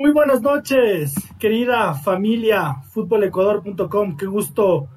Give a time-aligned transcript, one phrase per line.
[0.00, 4.16] Muy buenas noches, querida familia, futbolecuador.com.
[4.16, 4.88] Qué gusto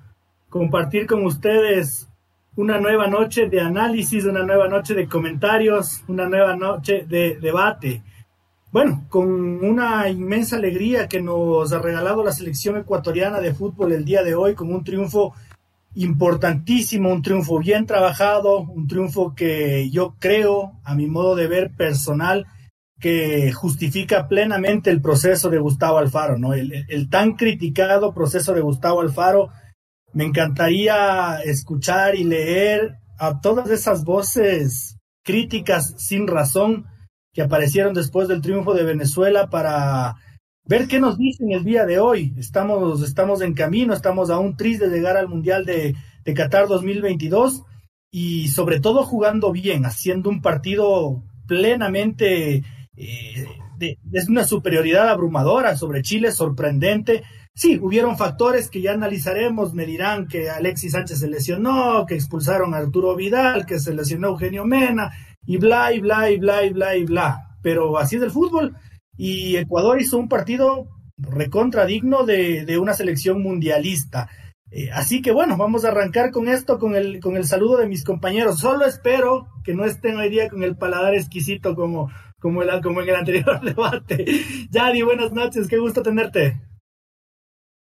[0.47, 2.07] compartir con ustedes
[2.55, 8.03] una nueva noche de análisis, una nueva noche de comentarios, una nueva noche de debate.
[8.71, 14.05] Bueno, con una inmensa alegría que nos ha regalado la selección ecuatoriana de fútbol el
[14.05, 15.33] día de hoy, con un triunfo
[15.95, 21.71] importantísimo, un triunfo bien trabajado, un triunfo que yo creo, a mi modo de ver
[21.71, 22.45] personal,
[23.01, 26.53] que justifica plenamente el proceso de Gustavo Alfaro, ¿no?
[26.53, 29.49] El, tan criticado proceso de Gustavo Alfaro.
[30.13, 36.85] Me encantaría escuchar y leer a todas esas voces críticas sin razón
[37.33, 40.15] que aparecieron después del triunfo de Venezuela para
[40.65, 42.35] ver qué nos dicen el día de hoy.
[42.37, 47.63] Estamos, estamos en camino, estamos a un de llegar al Mundial de, de Qatar 2022
[48.11, 52.63] y sobre todo jugando bien, haciendo un partido plenamente
[52.97, 53.45] eh,
[54.11, 57.23] es una superioridad abrumadora sobre Chile, sorprendente.
[57.53, 62.73] Sí, hubieron factores que ya analizaremos, me dirán que Alexis Sánchez se lesionó, que expulsaron
[62.73, 65.11] a Arturo Vidal, que se lesionó Eugenio Mena,
[65.45, 67.57] y bla, y bla, y bla, y bla, y bla.
[67.61, 68.75] Pero así es el fútbol.
[69.17, 74.29] Y Ecuador hizo un partido recontradigno de, de una selección mundialista.
[74.71, 77.87] Eh, así que bueno, vamos a arrancar con esto, con el, con el saludo de
[77.87, 78.59] mis compañeros.
[78.59, 82.09] Solo espero que no estén hoy día con el paladar exquisito como,
[82.41, 84.25] como, el, como en el anterior debate.
[84.71, 86.59] Yadi, buenas noches, qué gusto tenerte.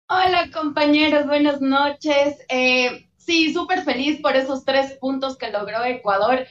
[0.10, 2.38] Hola compañeros, buenas noches.
[2.50, 6.46] Eh, sí, súper feliz por esos tres puntos que logró Ecuador.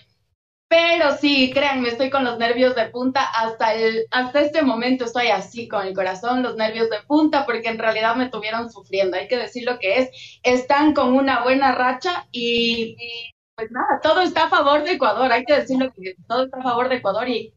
[0.69, 3.25] Pero sí, créanme, estoy con los nervios de punta.
[3.25, 7.69] Hasta, el, hasta este momento estoy así con el corazón, los nervios de punta, porque
[7.69, 9.17] en realidad me tuvieron sufriendo.
[9.17, 10.41] Hay que decir lo que es.
[10.45, 15.31] Están con una buena racha y, y pues nada, todo está a favor de Ecuador.
[15.33, 17.53] Hay que decir lo que todo está a favor de Ecuador y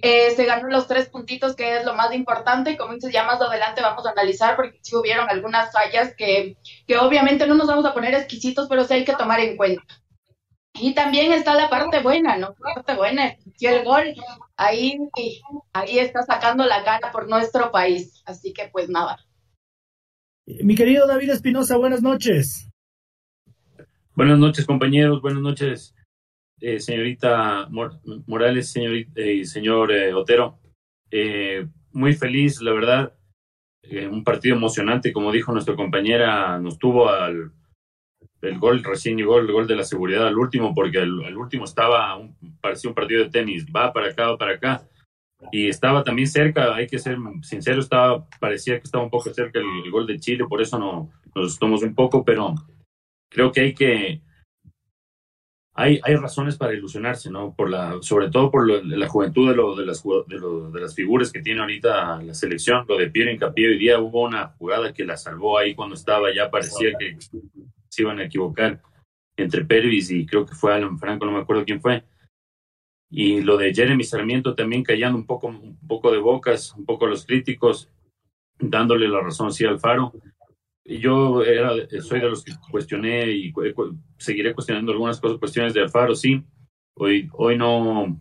[0.00, 2.76] eh, se ganó los tres puntitos, que es lo más importante.
[2.76, 6.98] Como dices, ya más adelante vamos a analizar, porque sí hubieron algunas fallas que, que
[6.98, 9.82] obviamente no nos vamos a poner exquisitos, pero sí hay que tomar en cuenta.
[10.74, 12.54] Y también está la parte buena, ¿no?
[12.58, 14.14] La parte buena, el gol,
[14.56, 14.98] ahí,
[15.72, 18.22] ahí está sacando la cara por nuestro país.
[18.24, 19.18] Así que pues nada.
[20.46, 22.68] Mi querido David Espinosa, buenas noches.
[24.14, 25.94] Buenas noches, compañeros, buenas noches,
[26.62, 30.60] eh, señorita Mor Morales señorita, y eh, señor eh, Otero.
[31.92, 33.14] Muy feliz, la verdad.
[34.10, 37.52] un partido emocionante, como dijo nuestra compañera, nos tuvo al
[38.42, 42.20] el gol, recién llegó el gol de la seguridad al último, porque el, último estaba,
[42.60, 44.88] parecía un partido de tenis, va para acá, va para acá,
[45.52, 49.60] y estaba también cerca, hay que ser sincero, estaba, parecía que estaba un poco cerca
[49.60, 52.54] el, el gol de Chile, por eso no, nos asustamos un poco, pero
[53.30, 54.22] creo que hay que,
[55.74, 57.54] hay, hay razones para ilusionarse, ¿no?
[57.54, 61.40] Por la, sobre todo por la juventud de, lo, de, las, de, las figuras que
[61.40, 65.16] tiene ahorita la selección, lo de Pierre Hincapié, hoy día hubo una jugada que la
[65.16, 67.16] salvó ahí cuando estaba, ya parecía que
[67.88, 68.82] se iban a equivocar
[69.36, 72.04] entre Pervis y creo que fue Alan Franco, no me acuerdo quién fue.
[73.10, 77.06] Y lo de Jeremy Sarmiento también callando un poco, un poco de bocas, un poco
[77.06, 77.90] a los críticos,
[78.58, 80.12] dándole la razón sí al Faro.
[80.84, 81.70] Yo era,
[82.00, 83.52] soy de los que cuestioné y
[84.18, 86.42] seguiré cuestionando algunas cosas, cuestiones de Alfaro, sí.
[86.94, 88.18] Hoy, hoy no,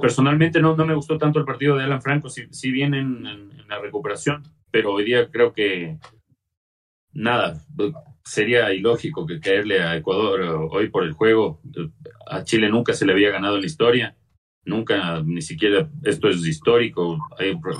[0.00, 3.66] personalmente no, no me gustó tanto el partido de Alan Franco, si, si bien en,
[3.68, 5.98] la recuperación, pero hoy día creo que
[7.12, 7.60] nada,
[8.24, 11.60] sería ilógico que caerle a Ecuador hoy por el juego.
[12.28, 14.16] A Chile nunca se le había ganado en la historia,
[14.64, 17.18] nunca, ni siquiera esto es histórico.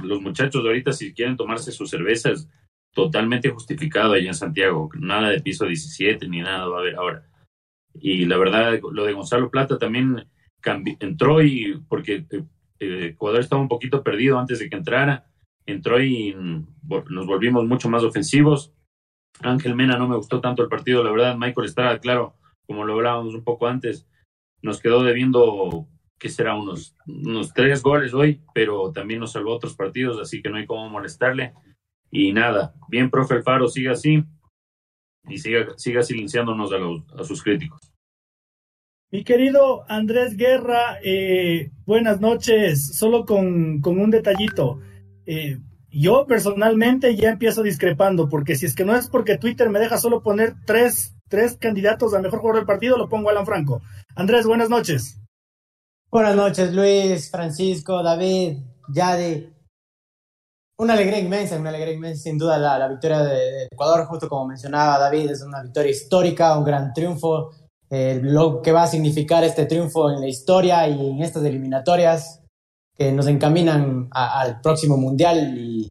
[0.03, 2.49] Los muchachos ahorita si quieren tomarse sus cervezas,
[2.97, 7.29] totalmente justificado allá en Santiago, nada de piso 17 ni nada va a haber ahora.
[7.95, 10.27] Y la verdad, lo de Gonzalo Plata también
[10.99, 12.27] entró y porque
[12.81, 15.27] eh, Ecuador estaba un poquito perdido antes de que entrara,
[15.67, 18.73] entró y nos volvimos mucho más ofensivos
[19.43, 21.37] Ángel Mena no me gustó tanto el partido, la verdad.
[21.37, 22.35] Michael Estrada, claro,
[22.67, 24.07] como lo hablábamos un poco antes,
[24.63, 25.87] nos quedó debiendo,
[26.19, 26.55] que será?
[26.55, 30.67] Unos, unos tres goles hoy, pero también nos salvó otros partidos, así que no hay
[30.67, 31.53] cómo molestarle.
[32.19, 34.25] Y nada, bien, profe Alfaro, siga así
[35.29, 37.79] y siga, siga silenciándonos a, los, a sus críticos.
[39.11, 42.97] Mi querido Andrés Guerra, eh, buenas noches.
[42.97, 44.81] Solo con, un detallito.
[45.27, 45.59] Eh,
[45.91, 49.99] yo personalmente ya empiezo discrepando, porque si es que no es porque Twitter me deja
[49.99, 53.83] solo poner tres, tres candidatos a mejor jugador del partido, lo pongo a Alan Franco.
[54.15, 55.21] Andrés, buenas noches.
[56.11, 59.56] Buenas noches, Luis, Francisco, David, Yadi.
[60.79, 64.99] Una alegría inmensa, una alegría inmensa, sin duda, la, victoria de, Ecuador, justo como mencionaba
[64.99, 67.51] David, es una victoria histórica, un gran triunfo
[67.89, 72.43] eh, lo que va a significar este triunfo en la historia y en estas eliminatorias
[72.97, 75.57] que nos encaminan al próximo mundial.
[75.57, 75.89] Y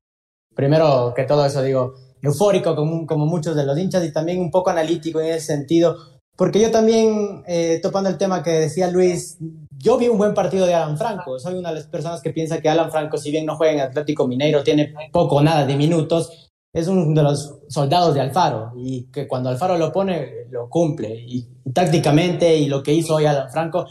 [0.53, 4.51] primero que todo eso, digo, eufórico como, como muchos de los hinchas y también un
[4.51, 5.95] poco analítico en ese sentido,
[6.35, 9.37] porque yo también, eh, topando el tema que decía Luis,
[9.77, 11.39] yo vi un buen partido de Alan Franco.
[11.39, 13.79] Soy una de las personas que piensa que Alan Franco, si bien no juega en
[13.79, 18.73] Atlético Mineiro, tiene poco o nada de minutos, es uno de los soldados de Alfaro
[18.75, 21.15] y que cuando Alfaro lo pone, lo cumple.
[21.15, 23.85] Y, tácticamente y lo que hizo hoy Alan Franco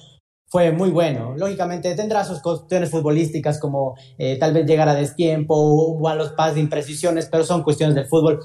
[0.46, 1.34] fue muy bueno.
[1.36, 6.32] Lógicamente tendrá sus cuestiones futbolísticas como eh, tal vez llegar a destiempo o a los
[6.32, 8.40] pases de imprecisiones, pero son cuestiones del fútbol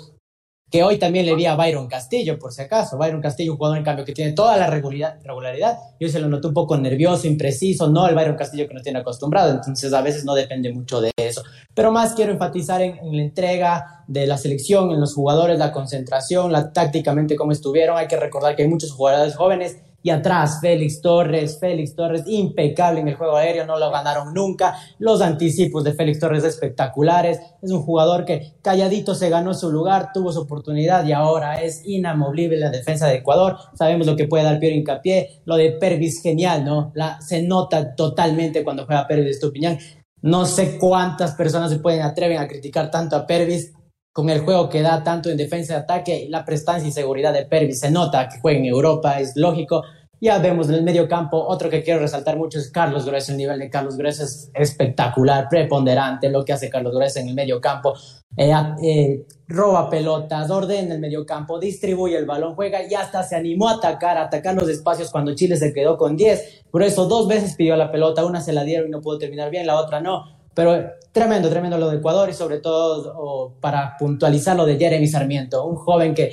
[0.69, 2.97] que hoy también le vi a Byron Castillo, por si acaso.
[2.97, 5.77] Byron Castillo, un jugador en cambio que tiene toda la regularidad, regularidad.
[5.99, 8.99] Yo se lo noté un poco nervioso, impreciso, no el Byron Castillo que no tiene
[8.99, 11.41] acostumbrado, entonces a veces no depende mucho de eso.
[11.73, 15.71] Pero más quiero enfatizar en, en la entrega de la selección, en los jugadores, la
[15.71, 17.97] concentración, la tácticamente cómo estuvieron.
[17.97, 23.01] Hay que recordar que hay muchos jugadores jóvenes y atrás, Félix Torres, Félix Torres, impecable
[23.01, 24.75] en el juego aéreo, no lo ganaron nunca.
[24.97, 27.39] Los anticipos de Félix Torres espectaculares.
[27.61, 31.81] Es un jugador que calladito se ganó su lugar, tuvo su oportunidad y ahora es
[31.85, 33.57] inamovible en la defensa de Ecuador.
[33.73, 35.41] Sabemos lo que puede dar Piero Hincapié.
[35.45, 36.93] Lo de Pervis, genial, ¿no?
[37.19, 39.77] Se nota totalmente cuando juega Pervis Estupiñán.
[40.21, 43.73] No sé cuántas personas se pueden atreven a criticar tanto a Pervis
[44.19, 47.45] con el juego que da tanto en defensa y ataque, la prestancia y seguridad de
[47.45, 49.81] Pervis se nota que juega en Europa, es lógico.
[50.19, 53.31] Ya vemos en el medio campo, otro que quiero resaltar mucho es Carlos Grueso.
[53.31, 57.33] El nivel de Carlos Grueso es espectacular, preponderante lo que hace Carlos Grueso en el
[57.33, 57.93] medio campo.
[58.35, 58.51] Eh,
[58.83, 63.69] eh, roba pelotas, ordena el medio campo, distribuye el balón, juega y hasta se animó
[63.69, 66.65] a atacar, a atacar los espacios cuando Chile se quedó con 10.
[66.69, 69.49] Por eso dos veces pidió la pelota, una se la dieron y no pudo terminar
[69.49, 74.55] bien, la otra no pero tremendo, tremendo lo de Ecuador y sobre todo para puntualizar
[74.55, 76.31] lo de Jeremy Sarmiento, un joven que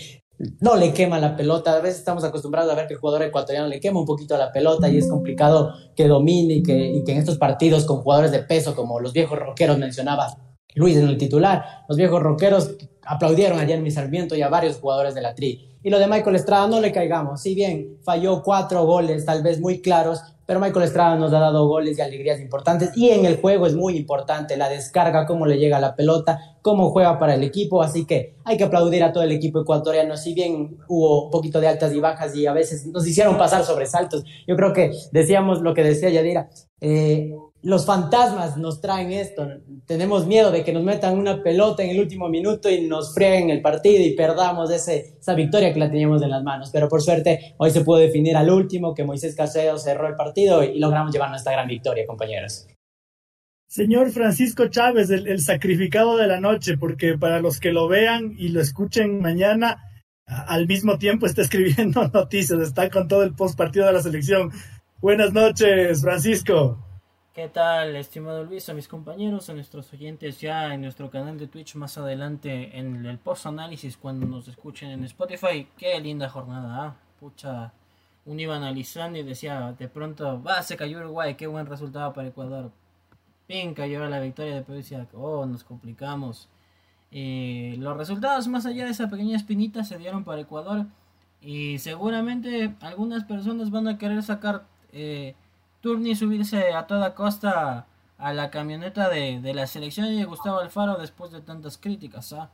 [0.60, 1.74] no le quema la pelota.
[1.74, 4.52] A veces estamos acostumbrados a ver que el jugador ecuatoriano le quema un poquito la
[4.52, 8.30] pelota y es complicado que domine y que, y que en estos partidos con jugadores
[8.32, 10.36] de peso como los viejos rockeros mencionaba
[10.74, 15.14] Luis en el titular, los viejos rockeros aplaudieron a Jeremy Sarmiento y a varios jugadores
[15.14, 15.78] de la Tri.
[15.82, 19.58] Y lo de Michael Estrada no le caigamos, si bien falló cuatro goles tal vez
[19.58, 23.40] muy claros, pero Michael Estrada nos ha dado goles y alegrías importantes y en el
[23.40, 27.42] juego es muy importante la descarga, cómo le llega la pelota, cómo juega para el
[27.42, 31.30] equipo, así que hay que aplaudir a todo el equipo ecuatoriano, si bien hubo un
[31.30, 34.92] poquito de altas y bajas y a veces nos hicieron pasar sobresaltos, yo creo que
[35.12, 36.48] decíamos lo que decía Yadira,
[36.80, 37.32] eh,
[37.62, 39.48] los fantasmas nos traen esto.
[39.86, 43.50] Tenemos miedo de que nos metan una pelota en el último minuto y nos frieguen
[43.50, 46.70] el partido y perdamos esa victoria que la teníamos en las manos.
[46.72, 50.62] Pero por suerte, hoy se pudo definir al último que Moisés Casedo cerró el partido
[50.62, 52.66] y logramos llevar nuestra gran victoria, compañeros.
[53.68, 58.50] Señor Francisco Chávez, el, sacrificado de la noche, porque para los que lo vean y
[58.50, 59.82] lo escuchen mañana,
[60.24, 64.52] al mismo tiempo está escribiendo noticias, está con todo el post partido de la selección.
[65.00, 66.85] Buenas noches, Francisco.
[67.36, 71.46] ¿Qué tal, estimado Luis, a mis compañeros, a nuestros oyentes ya en nuestro canal de
[71.46, 75.68] Twitch más adelante en el post análisis cuando nos escuchen en Spotify?
[75.76, 76.96] Qué linda jornada, ¿ah?
[77.20, 77.74] Pucha,
[78.24, 82.28] uno iba analizando y decía, de pronto, va, se cayó Uruguay, qué buen resultado para
[82.28, 82.72] Ecuador.
[83.46, 86.48] Pin cayó la victoria, de decía, oh, nos complicamos.
[87.10, 90.86] Eh, los resultados más allá de esa pequeña espinita se dieron para Ecuador
[91.42, 94.64] y seguramente algunas personas van a querer sacar...
[94.94, 95.34] Eh,
[95.80, 97.86] Turni subirse a toda costa
[98.18, 102.32] a la camioneta de, la selección y Gustavo Alfaro después de tantas críticas.
[102.32, 102.50] ¿ah?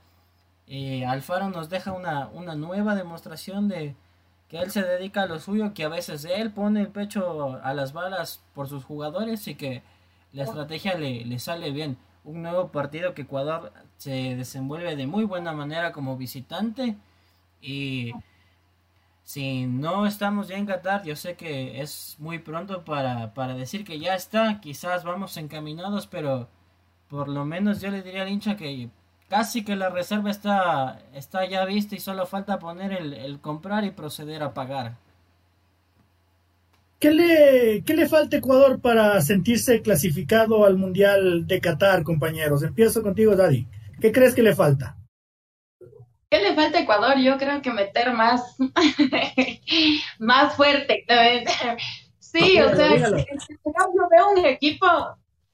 [0.67, 3.95] Eh, Alfaro nos deja una, una nueva demostración de
[4.49, 7.73] que él se dedica a lo suyo, que a veces él pone el pecho a
[7.73, 9.83] las balas por sus jugadores y que
[10.33, 11.97] la estrategia le, le sale bien.
[12.25, 16.97] Un nuevo partido que Ecuador se desenvuelve de muy buena manera como visitante
[17.61, 18.12] y
[19.25, 23.85] si no estamos ya en Qatar, yo sé que es muy pronto para, para decir
[23.85, 26.49] que ya está, quizás vamos encaminados, pero
[27.09, 28.88] por lo menos yo le diría al hincha que
[29.29, 33.91] casi que la reserva está, está ya vista y solo falta poner el, comprar y
[33.91, 34.97] proceder a pagar.
[36.99, 42.62] ¿Qué le, ¿Qué le falta a Ecuador para sentirse clasificado al Mundial de Qatar, compañeros?
[42.62, 43.67] Empiezo contigo, Daddy.
[44.00, 44.97] ¿Qué crees que le falta?
[46.33, 47.19] ¿Qué le falta a Ecuador?
[47.19, 48.57] Yo creo que meter más,
[50.19, 51.05] más fuerte.
[52.21, 54.87] Sí, o sea, yo veo un equipo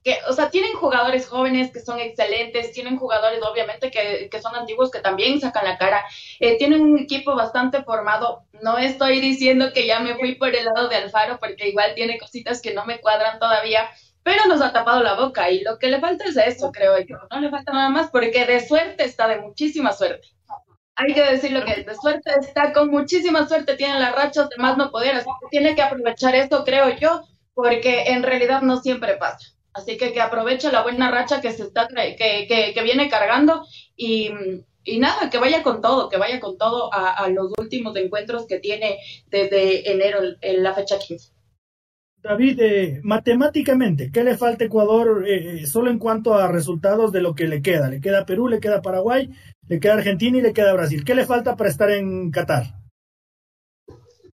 [0.05, 4.55] que, o sea, tienen jugadores jóvenes que son excelentes, tienen jugadores obviamente que, que son
[4.55, 6.05] antiguos que también sacan la cara,
[6.39, 8.45] eh, tienen un equipo bastante formado.
[8.63, 12.21] No estoy diciendo que ya me fui por el lado de Alfaro porque igual tiene
[12.21, 13.91] cositas que no me cuadran todavía,
[14.23, 17.17] pero nos ha tapado la boca y lo que le falta es eso, creo yo.
[17.33, 20.38] No le falta nada más porque de suerte está, de muchísima suerte.
[21.01, 24.77] Hay que decirlo que de suerte está con muchísima suerte, tiene las rachas de más
[24.77, 27.23] no poder, así que tiene que aprovechar esto, creo yo,
[27.55, 29.47] porque en realidad no siempre pasa.
[29.73, 33.65] Así que que aproveche la buena racha que se está que, que, que viene cargando
[33.97, 34.33] y,
[34.83, 38.59] y, nada, que vaya con todo, que vaya con todo a, los últimos encuentros que
[38.59, 38.99] tiene
[39.31, 41.33] desde enero en la fecha 15.
[42.21, 47.21] David, eh, matemáticamente, ¿qué le falta a Ecuador eh, solo en cuanto a resultados de
[47.21, 47.89] lo que le queda?
[47.89, 49.31] Le queda Perú, le queda Paraguay,
[49.69, 51.05] le queda Argentina y le queda Brasil.
[51.05, 52.65] ¿Qué le falta para estar en Qatar?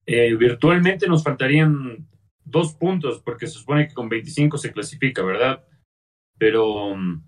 [0.04, 2.06] Eh, virtualmente nos faltarían
[2.44, 5.64] dos puntos, porque se supone que con 25 se clasifica, ¿verdad?
[6.38, 7.22] Pero um,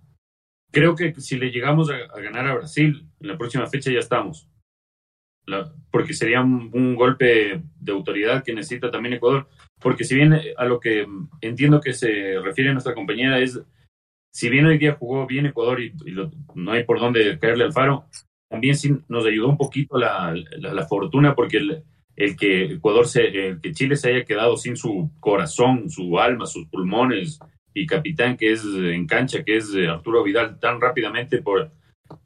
[0.71, 4.49] creo que si le llegamos a, ganar a Brasil en la próxima fecha ya estamos.
[5.91, 9.49] Porque sería un, un, golpe de autoridad que necesita también Ecuador.
[9.79, 11.07] Porque si bien a lo que
[11.43, 13.61] entiendo que se refiere nuestra compañera es,
[14.35, 15.93] si bien hoy día jugó bien Ecuador y,
[16.55, 18.07] no hay por dónde caerle al faro,
[18.49, 20.35] también sí nos ayudó un poquito la,
[20.89, 21.59] fortuna porque
[22.17, 26.67] el, que Ecuador el que Chile se haya quedado sin su corazón, su alma, sus
[26.67, 27.39] pulmones
[27.73, 31.71] y capitán que es en cancha, que es Arturo Vidal, tan rápidamente por,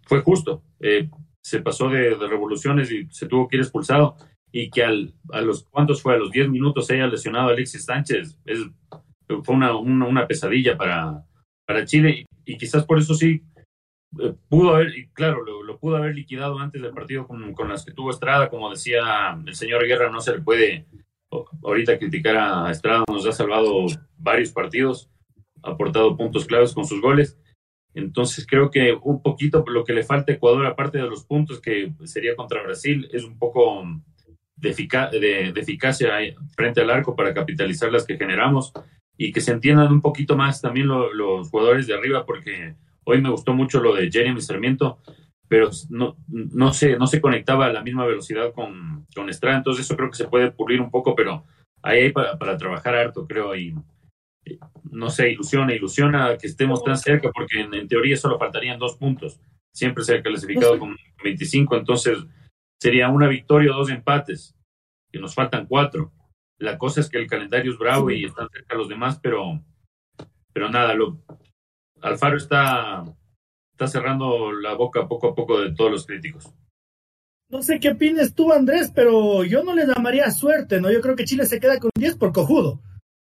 [0.07, 0.63] fue justo.
[0.81, 1.11] Eh,
[1.43, 4.17] se pasó de, revoluciones y se tuvo que ir expulsado
[4.51, 7.85] y que al, a los cuantos fue a los 10 minutos se haya lesionado Alexis
[7.85, 8.67] Sánchez es,
[9.45, 11.28] fue una, una pesadilla para,
[11.69, 13.43] para Chile y, quizás por eso sí
[14.19, 17.85] eh, pudo haber, y claro, lo, pudo haber liquidado antes del partido con, con, las
[17.85, 20.87] que tuvo Estrada, como decía el señor Guerra, no se le puede
[21.63, 23.85] ahorita criticar a Estrada, nos ha salvado
[24.17, 25.11] varios partidos,
[25.63, 27.39] ha aportado puntos claves con sus goles.
[27.93, 31.61] Entonces creo que un poquito lo que le falta a Ecuador, aparte de los puntos
[31.61, 33.85] que sería contra Brasil, es un poco
[34.57, 36.15] de eficacia
[36.57, 38.73] frente al arco para capitalizar las que generamos
[39.19, 42.75] y que se entiendan un poquito más también lo, los jugadores de arriba, porque
[43.11, 44.99] Hoy me gustó mucho lo de Jeremy Sarmiento,
[45.49, 49.87] pero no, no, se, no se conectaba a la misma velocidad con, con Estrada, entonces
[49.87, 51.43] eso creo que se puede pulir un poco, pero
[51.81, 53.75] ahí hay para, para trabajar harto, creo, y
[54.91, 58.97] no sé, ilusiona, ilusiona que estemos tan cerca, porque en, en teoría solo faltarían dos
[58.97, 59.41] puntos.
[59.73, 60.95] Siempre se ha clasificado con
[61.25, 62.19] 25, entonces
[62.79, 64.55] sería una victoria o dos empates,
[65.11, 66.13] que nos faltan cuatro.
[66.59, 69.63] La cosa es que el calendario es bravo y están cerca los demás, pero,
[70.53, 71.19] pero nada, lo,
[72.03, 73.05] Alfaro está,
[73.73, 76.53] está cerrando la boca poco a poco de todos los críticos.
[77.51, 80.91] No sé qué opinas tú, Andrés, pero yo no le llamaría suerte, ¿no?
[80.91, 82.81] Yo creo que Chile se queda con 10 por cojudo.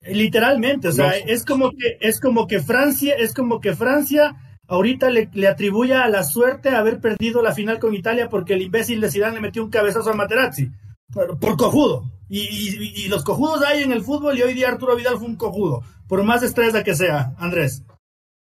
[0.00, 1.14] Literalmente, o sea, no.
[1.26, 4.36] es como que es como que Francia, es como que Francia
[4.68, 8.62] ahorita le, le atribuye a la suerte haber perdido la final con Italia porque el
[8.62, 10.70] imbécil de Zidane le metió un cabezazo a Materazzi
[11.12, 12.04] por, por cojudo.
[12.28, 15.28] Y, y, y, los cojudos hay en el fútbol y hoy día Arturo Vidal fue
[15.28, 17.84] un cojudo, por más estrella que sea, Andrés.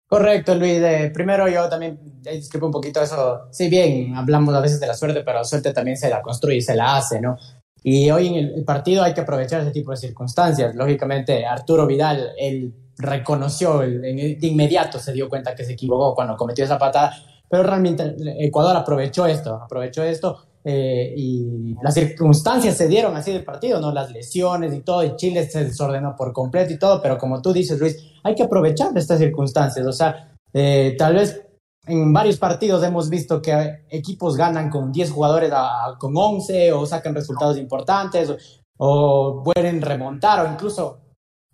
[0.08, 0.80] Correcto, Luis.
[0.80, 3.48] Eh, primero yo también discrepo un poquito eso.
[3.50, 6.56] Sí, bien, hablamos a veces de la suerte, pero la suerte también se la construye
[6.56, 7.36] y se la hace, ¿no?
[7.82, 10.74] Y hoy en el, partido hay que aprovechar ese tipo de circunstancias.
[10.74, 16.36] Lógicamente, Arturo Vidal, él reconoció, el, de inmediato se dio cuenta que se equivocó cuando
[16.36, 17.14] cometió esa patada,
[17.48, 23.44] pero realmente Ecuador aprovechó esto, aprovechó esto eh, y las circunstancias se dieron así del
[23.44, 23.92] partido, ¿no?
[23.92, 27.52] Las lesiones y todo, y Chile se desordenó por completo y todo, pero como tú
[27.52, 31.42] dices, Luis, hay que aprovechar estas circunstancias, o sea, eh, tal vez
[31.86, 36.84] en varios partidos hemos visto que equipos ganan con 10 jugadores a, con 11 o
[36.84, 38.36] sacan resultados importantes o,
[38.78, 40.98] o pueden remontar o incluso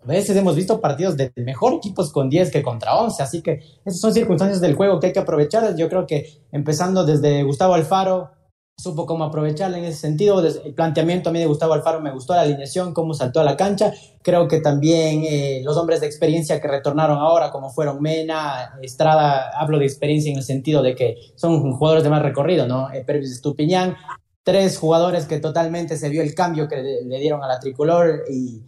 [0.05, 3.59] a veces hemos visto partidos de mejor equipos con 10 que contra 11, así que
[3.83, 5.75] esas son circunstancias del juego que hay que aprovechar.
[5.75, 8.29] Yo creo que empezando desde Gustavo Alfaro,
[8.77, 10.45] supo cómo aprovecharla en ese sentido.
[10.45, 13.57] El planteamiento a mí de Gustavo Alfaro me gustó la alineación, cómo saltó a la
[13.57, 13.93] cancha.
[14.21, 19.49] Creo que también eh, los hombres de experiencia que retornaron ahora, como fueron Mena, Estrada,
[19.57, 22.91] hablo de experiencia en el sentido de que son jugadores de más recorrido, ¿no?
[22.93, 23.95] Eh, Pervis Estupiñán,
[24.43, 28.61] tres jugadores que totalmente se vio el cambio que le, dieron a la tricolor y,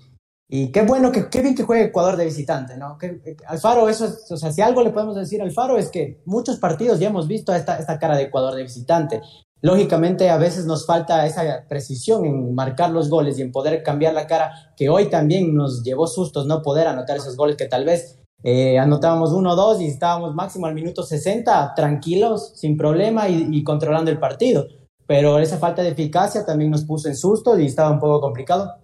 [0.50, 2.98] y qué bueno, que, qué bien que juegue Ecuador de visitante, ¿no?
[2.98, 5.90] Que, que, Alfaro, eso es, o sea, si algo le podemos decir a Alfaro es
[5.90, 9.22] que muchos partidos ya hemos visto esta, esta cara de Ecuador de visitante.
[9.62, 14.14] Lógicamente, a veces nos falta esa precisión en marcar los goles y en poder cambiar
[14.14, 17.84] la cara, que hoy también nos llevó sustos no poder anotar esos goles que tal
[17.84, 24.12] vez eh, anotábamos 1-2 y estábamos máximo al minuto 60, tranquilos, sin problema y, controlando
[24.12, 24.68] el partido.
[25.08, 28.76] Pero esa falta de eficacia también nos puso en susto y estaba un poco complicado.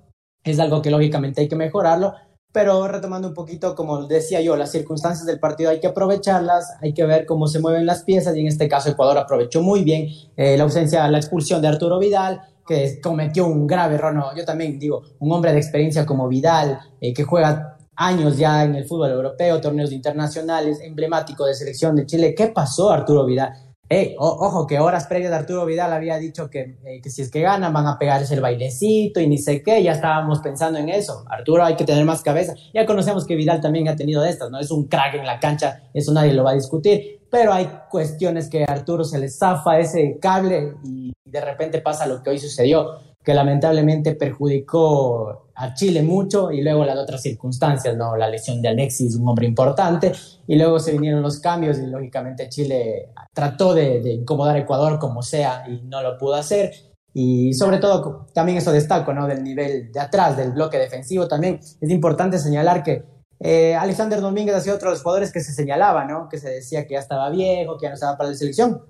[0.44, 2.14] Es algo que lógicamente hay que mejorarlo,
[2.54, 6.94] pero retomando un poquito, como decía yo, las circunstancias del partido hay que aprovecharlas, hay
[6.94, 10.08] que ver cómo se mueven las piezas y en este caso Ecuador aprovechó muy bien
[10.38, 14.14] eh, la ausencia, la expulsión de Arturo Vidal, que cometió un grave error.
[14.14, 18.64] No, yo también digo, un hombre de experiencia como Vidal, eh, que juega años ya
[18.64, 22.36] en el fútbol europeo, torneos internacionales, emblemático de selección de Chile.
[22.36, 23.52] ¿Qué pasó, Arturo Vidal?
[23.90, 27.30] Eh, ojo, que horas previas de Arturo Vidal había dicho que, eh, que, si es
[27.30, 30.90] que ganan van a pegarse el bailecito y ni sé qué, ya estábamos pensando en
[30.90, 31.26] eso.
[31.28, 32.54] Arturo hay que tener más cabeza.
[32.74, 34.60] Ya conocemos que Vidal también ha tenido de estas, ¿no?
[34.60, 38.50] Es un crack en la cancha, eso nadie lo va a discutir, pero hay cuestiones
[38.50, 42.40] que a Arturo se le zafa ese cable y de repente pasa lo que hoy
[42.40, 48.16] sucedió que lamentablemente perjudicó a Chile mucho y luego las otras circunstancias, ¿no?
[48.18, 50.12] La lesión de Alexis, un hombre importante,
[50.48, 55.22] y luego se vinieron los cambios y lógicamente Chile trató de, incomodar a Ecuador como
[55.22, 56.74] sea y no lo pudo hacer.
[57.14, 59.28] Y sobre todo, también eso destaco, ¿no?
[59.28, 61.60] Del nivel de atrás, del bloque defensivo también.
[61.80, 63.04] Es importante señalar que
[63.40, 66.28] eh, Alexander Domínguez ha sido otro de los jugadores que se señalaba, ¿no?
[66.30, 68.82] Que se decía que ya estaba viejo, que ya no estaba para la selección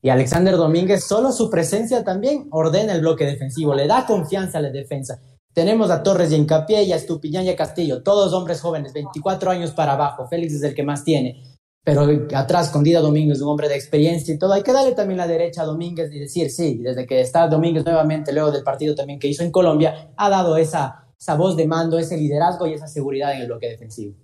[0.00, 4.62] y Alexander Domínguez, solo su presencia también ordena el bloque defensivo, le da confianza a
[4.62, 5.20] la defensa.
[5.54, 9.50] Tenemos a Torres y Encapié y a Estupiñán y a Castillo, todos hombres jóvenes, 24
[9.50, 10.26] años para abajo.
[10.28, 11.42] Félix es el que más tiene.
[11.82, 14.52] Pero atrás con Dida Domínguez, un hombre de experiencia y todo.
[14.52, 17.84] Hay que darle también la derecha a Domínguez y decir, sí, desde que está Domínguez
[17.84, 21.66] nuevamente, luego del partido también que hizo en Colombia, ha dado esa, esa voz de
[21.66, 24.14] mando, ese liderazgo y esa seguridad en el bloque defensivo.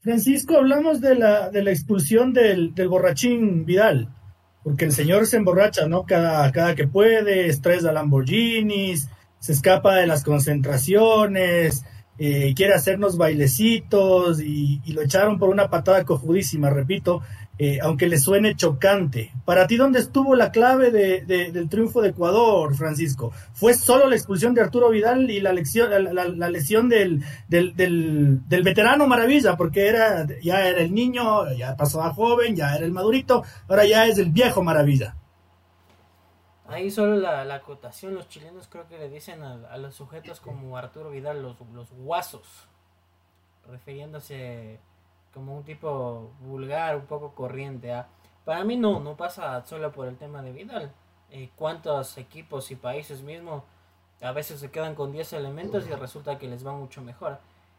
[0.00, 4.08] Francisco, hablamos de la, de la expulsión del, borrachín Vidal
[4.62, 6.04] porque el señor se emborracha, ¿no?
[6.04, 11.84] Cada, cada que puede, estresa Lamborghinis, se escapa de las concentraciones,
[12.20, 17.22] eh, quiere hacernos bailecitos y, lo echaron por una patada cojudísima, repito,
[17.60, 19.30] eh, aunque le suene chocante.
[19.44, 23.32] Para ti, ¿dónde estuvo la clave del triunfo de Ecuador, Francisco?
[23.52, 29.06] ¿Fue solo la expulsión de Arturo Vidal y la, lección, la, lesión del, del, veterano
[29.06, 29.56] Maravilla?
[29.56, 33.86] Porque era, ya era el niño, ya pasó a joven, ya era el madurito, ahora
[33.86, 35.14] ya es el viejo Maravilla.
[36.68, 40.76] Ahí solo la, la acotación, los chilenos creo que le dicen a, los sujetos como
[40.76, 42.68] Arturo Vidal los, los guasos,
[43.66, 44.78] refiriéndose
[45.32, 47.94] como un tipo vulgar, un poco corriente.
[47.94, 48.08] ¿ah?
[48.44, 50.92] Para mí no, no pasa solo por el tema de Vidal.
[51.30, 53.62] Eh, ¿Cuántos equipos y países mismos
[54.20, 57.38] a veces se quedan con 10 elementos y resulta que les va mucho mejor?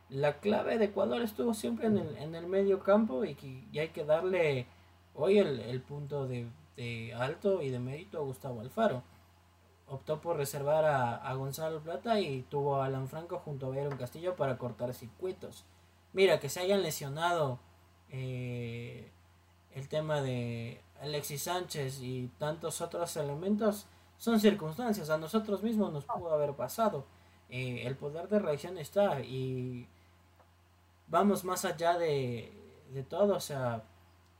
[0.09, 3.37] La clave de Ecuador estuvo siempre en el, en el medio campo y,
[3.71, 4.65] y hay que darle
[5.13, 6.47] hoy el, el punto de
[6.79, 9.03] de alto y de mérito a Gustavo Alfaro.
[9.87, 14.35] Optó por reservar a, Gonzalo Plata y tuvo a Alan Franco junto a Byron Castillo
[14.35, 15.65] para cortar circuitos.
[16.13, 17.59] Mira, que se hayan lesionado
[18.09, 19.11] eh,
[19.73, 23.87] el tema de Alexis Sánchez y tantos otros elementos
[24.17, 25.09] son circunstancias.
[25.09, 27.05] A nosotros mismos nos pudo haber pasado.
[27.49, 29.87] Eh, el poder de reacción está y
[31.07, 32.53] vamos más allá de,
[32.93, 33.35] de todo.
[33.35, 33.83] O sea,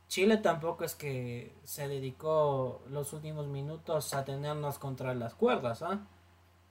[0.10, 6.00] Chile tampoco es que se dedicó los últimos minutos a tenernos contra las cuerdas, ¿ah?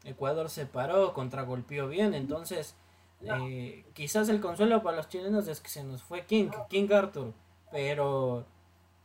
[0.04, 2.74] Ecuador se paró, contragolpeó bien, entonces
[3.22, 7.32] eh, quizás el consuelo para los chilenos es que se nos fue King, King Arthur,
[7.70, 8.44] pero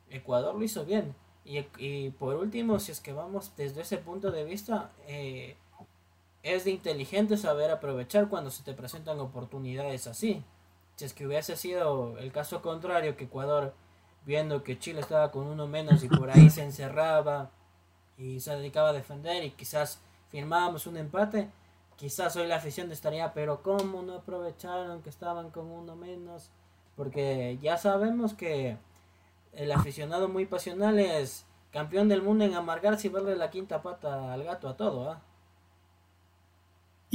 [0.09, 1.15] Ecuador lo hizo bien.
[1.45, 5.57] Y, por último, si es que vamos desde ese punto de vista, eh,
[6.41, 10.43] es de inteligente saber aprovechar cuando se te presentan oportunidades así.
[10.95, 13.73] Si es que hubiese sido el caso contrario, que Ecuador
[14.25, 17.51] viendo que Chile estaba con uno menos y por ahí se encerraba
[18.17, 21.49] y se dedicaba a defender y quizás firmábamos un empate,
[21.95, 26.49] quizás hoy la afición estaría, pero ¿cómo no aprovecharon que estaban con uno menos?
[26.95, 28.77] Porque ya sabemos que
[29.53, 34.33] el aficionado muy pasional es campeón del mundo en amargarse y verle la quinta pata
[34.33, 35.21] al gato a todo, ¿ah?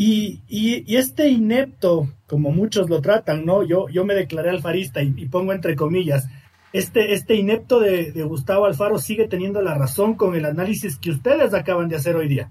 [0.00, 3.64] Y, y, este inepto, como muchos lo tratan, ¿no?
[3.64, 6.28] Yo, yo me declaré alfarista y pongo entre comillas,
[6.72, 11.54] este, este inepto de, Gustavo Alfaro sigue teniendo la razón con el análisis que ustedes
[11.54, 12.50] acaban de hacer hoy día.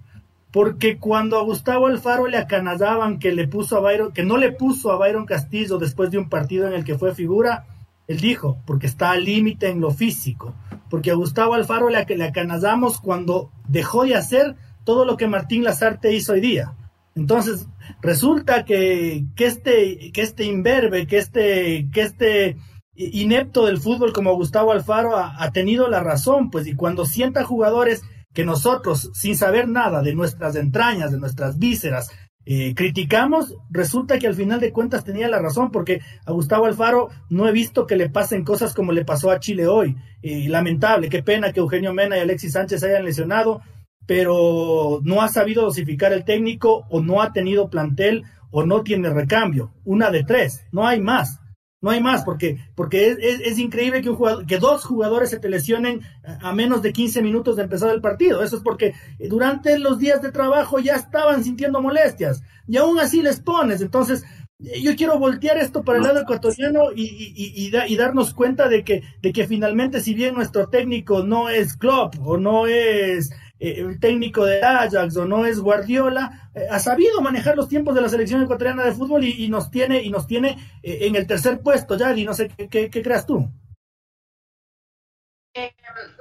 [0.52, 4.52] Porque cuando a Gustavo Alfaro le acanadaban que le puso a Byron, que no le
[4.52, 7.66] puso a Byron Castillo después de un partido en el que fue figura,
[8.08, 10.56] él dijo, porque está al límite en lo físico.
[10.90, 15.64] Porque a Gustavo Alfaro le, le acanadamos cuando dejó de hacer todo lo que Martín
[15.64, 16.74] Lazarte hizo hoy día.
[17.14, 17.68] Entonces,
[18.02, 22.58] resulta que, que este, que este imberbe, que este, que este
[22.98, 28.04] inepto del fútbol como Gustavo Alfaro ha, tenido la razón, pues y cuando sienta jugadores
[28.34, 32.10] que nosotros, sin saber nada de nuestras entrañas, de nuestras vísceras,
[32.46, 37.10] eh, criticamos, resulta que al final de cuentas tenía la razón, porque a Gustavo Alfaro
[37.30, 39.96] no he visto que le pasen cosas como le pasó a Chile hoy.
[40.22, 43.62] Eh, lamentable, qué pena que Eugenio Mena y Alexis Sánchez hayan lesionado,
[44.06, 49.10] pero no ha sabido dosificar el técnico o no ha tenido plantel o no tiene
[49.10, 49.74] recambio.
[49.84, 51.40] Una de tres, no hay más.
[51.88, 56.02] No hay más, porque, porque es, increíble que, dos jugadores se te lesionen
[56.42, 58.44] a menos de 15 minutos de empezar el partido.
[58.44, 63.22] Eso es porque durante los días de trabajo ya estaban sintiendo molestias y aún así
[63.22, 63.80] les pones.
[63.80, 64.26] Entonces,
[64.60, 69.04] yo quiero voltear esto para el lado ecuatoriano y, y, y, darnos cuenta de que,
[69.22, 74.00] de que finalmente, si bien nuestro técnico no es Klopp o no es eh, el
[74.00, 78.10] técnico de Ajax o no es Guardiola, eh, ha sabido manejar los tiempos de la
[78.10, 81.98] selección ecuatoriana de fútbol y, nos tiene y nos tiene eh, en el tercer puesto,
[81.98, 83.50] ya, y no sé qué, creas tú.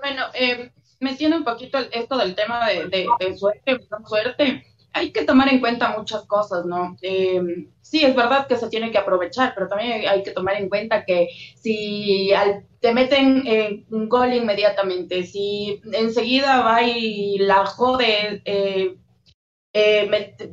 [0.03, 0.25] bueno,
[1.01, 5.49] me tiene un poquito esto del tema de, de, de suerte, suerte hay que tomar
[5.53, 6.97] en cuenta muchas cosas, ¿no?
[7.03, 10.71] Eh, sí, es verdad que se tiene que aprovechar, pero también hay que tomar en
[10.71, 12.31] cuenta que si
[12.81, 18.97] te meten eh, un gol inmediatamente, si enseguida va y la jode, eh,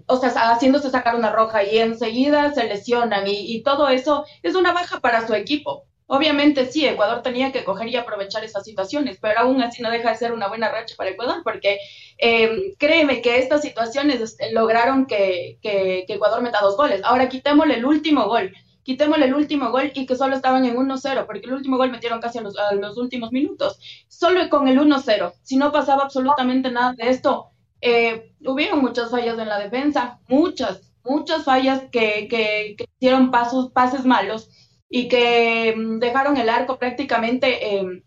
[0.08, 4.74] o sea, haciéndose sacar una roja y enseguida se lesionan y todo eso es una
[4.74, 5.86] baja para su equipo.
[6.08, 10.10] Obviamente sí, Ecuador tenía que coger y aprovechar esas situaciones, pero aún así no deja
[10.10, 11.80] de ser una buena racha para Ecuador, porque
[12.18, 17.02] eh, créeme que estas situaciones este, lograron que, Ecuador meta dos goles.
[17.04, 21.26] Ahora quitémosle el último gol, quitémosle el último gol y que solo estaban en 1-0,
[21.26, 23.80] porque el último gol metieron casi a los, últimos minutos.
[24.10, 29.40] Solo con el 1-0, si no pasaba absolutamente nada de esto, eh, hubieron muchas fallas
[29.40, 34.50] en la defensa, muchas, muchas fallas que, que, que hicieron pasos, pases malos
[34.96, 38.04] y que mm, dejaron el arco prácticamente, em,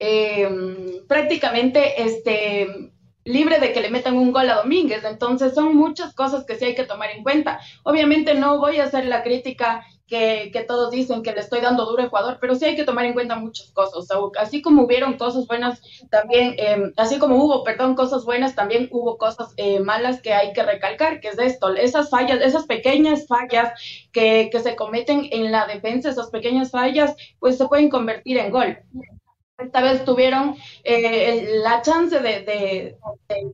[0.00, 2.66] em, prácticamente este,
[3.24, 5.04] libre de que le metan un gol a Domínguez.
[5.04, 7.60] Entonces son muchas cosas que sí hay que tomar en cuenta.
[7.84, 11.84] Obviamente no voy a hacer la crítica que, que, todos dicen que le estoy dando
[11.84, 14.08] duro a Ecuador, pero sí hay que tomar en cuenta muchas cosas.
[14.38, 19.18] así como hubieron cosas buenas, también, eh, así como hubo, perdón, cosas buenas, también hubo
[19.18, 23.72] cosas eh, malas que hay que recalcar, que es esto, esas fallas, esas pequeñas fallas
[24.12, 28.50] que, que se cometen en la defensa, esas pequeñas fallas, pues se pueden convertir en
[28.50, 28.78] gol
[29.58, 32.96] esta vez tuvieron eh, la chance de,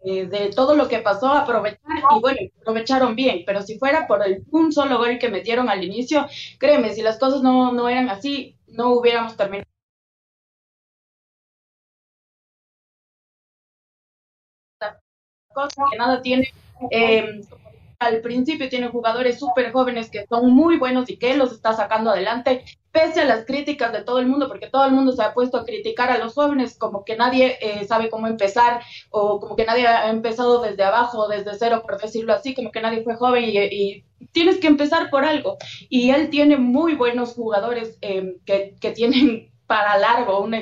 [0.04, 1.80] de, todo lo que pasó, aprovechar
[2.16, 5.82] y bueno, aprovecharon bien, pero si fuera por el un solo gol que metieron al
[5.82, 6.26] inicio,
[6.58, 9.64] créeme, si las cosas no, no eran así, no hubiéramos terminado.
[15.54, 16.52] Cosa que nada tiene
[16.90, 17.40] eh,
[18.06, 22.10] al principio tiene jugadores súper jóvenes que son muy buenos y que los está sacando
[22.10, 25.34] adelante, pese a las críticas de todo el mundo, porque todo el mundo se ha
[25.34, 29.56] puesto a criticar a los jóvenes, como que nadie eh, sabe cómo empezar, o como
[29.56, 33.16] que nadie ha empezado desde abajo, desde cero, por decirlo así, como que nadie fue
[33.16, 35.56] joven y, tienes que empezar por algo.
[35.88, 40.54] Y él tiene muy buenos jugadores eh, que, que tienen para largo, un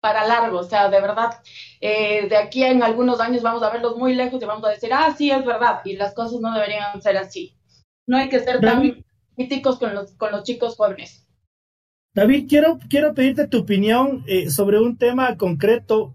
[0.00, 1.40] para largo, o sea, de verdad,
[1.80, 4.90] eh, de aquí en algunos años vamos a verlos muy lejos y vamos a decir,
[4.92, 7.56] ah, sí, es verdad, y las cosas no deberían ser así.
[8.06, 9.04] No hay que ser tan
[9.36, 11.26] críticos con los, con los chicos jóvenes.
[12.14, 16.14] David, quiero, quiero pedirte tu opinión eh, sobre un tema concreto.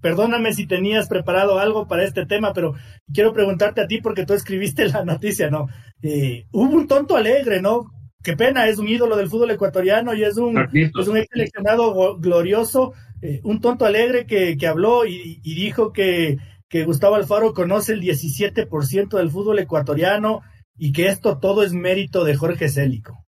[0.00, 2.74] Perdóname si tenías preparado algo para este tema, pero
[3.12, 5.68] quiero preguntarte a ti porque tú escribiste la noticia, ¿no?
[6.02, 7.90] Eh, hubo un tonto alegre, ¿no?
[8.22, 12.94] Qué pena, es un ídolo del fútbol ecuatoriano y es un, es un seleccionado glorioso
[13.22, 18.02] eh, un tonto alegre que, que habló y, dijo que, que, Gustavo Alfaro conoce el
[18.02, 20.42] 17% del fútbol ecuatoriano
[20.76, 23.24] y que esto todo es mérito de Jorge Célico.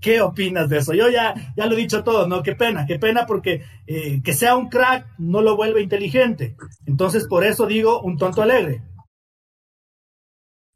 [0.00, 0.94] ¿Qué opinas de eso?
[0.94, 2.42] Yo ya, ya lo he dicho todo, ¿no?
[2.42, 6.56] Qué pena, qué pena porque eh, que sea un crack no lo vuelve inteligente.
[6.86, 8.82] Entonces, por eso digo un tonto alegre.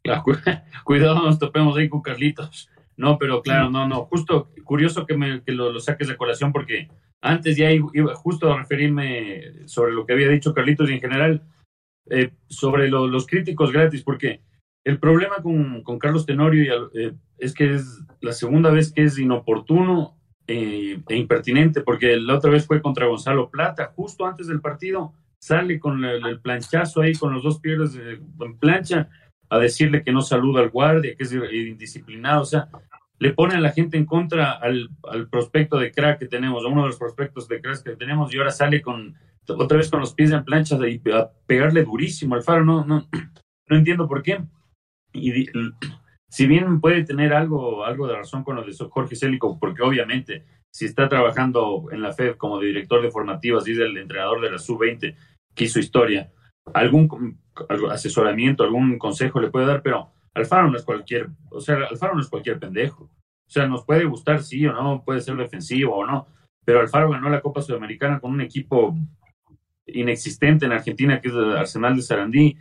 [0.85, 2.69] cuidado, nos topemos ahí con Carlitos.
[2.97, 4.05] No, pero claro, no, no.
[4.07, 6.89] Justo curioso que, me, que lo, lo saques de colación porque
[7.23, 11.43] antes ya iba justo a referirme sobre lo que había dicho Carlitos y en general
[12.11, 14.41] eh, sobre los críticos gratis, porque
[14.85, 19.19] el problema con, con Carlos Tenorio eh, es que es la segunda vez que es
[19.19, 24.61] inoportuno eh, e impertinente, porque la otra vez fue contra Gonzalo Plata, justo antes del
[24.61, 29.09] partido, sale con el, planchazo ahí, con los dos pies en plancha,
[29.49, 32.69] a decirle que no saluda al guardia, que es indisciplinado, o sea,
[33.23, 36.69] le pone a la gente en contra al, al, prospecto de crack que tenemos, a
[36.69, 39.15] uno de los prospectos de crack que tenemos, y ahora sale con
[39.47, 42.65] otra vez con los pies en plancha y a pegarle durísimo al faro.
[42.65, 43.09] No, no,
[43.69, 44.43] no entiendo por qué.
[46.33, 50.47] Si bien puede tener algo, algo de razón con lo de Jorge Célico, porque obviamente
[50.73, 54.51] si está trabajando en la FED como director de formativas y es el entrenador de
[54.51, 55.15] la sub-20
[55.55, 56.33] que hizo historia,
[56.73, 57.39] algún
[57.91, 62.21] asesoramiento, algún consejo le puede dar, pero Alfaro no es cualquier, o sea, Alfaro no
[62.21, 63.05] es cualquier pendejo.
[63.05, 66.27] O sea, nos puede gustar sí o no, puede ser defensivo o no,
[66.65, 68.97] pero Alfaro ganó la Copa Sudamericana con un equipo
[69.87, 72.57] inexistente en Argentina, que es el Arsenal de Sarandí.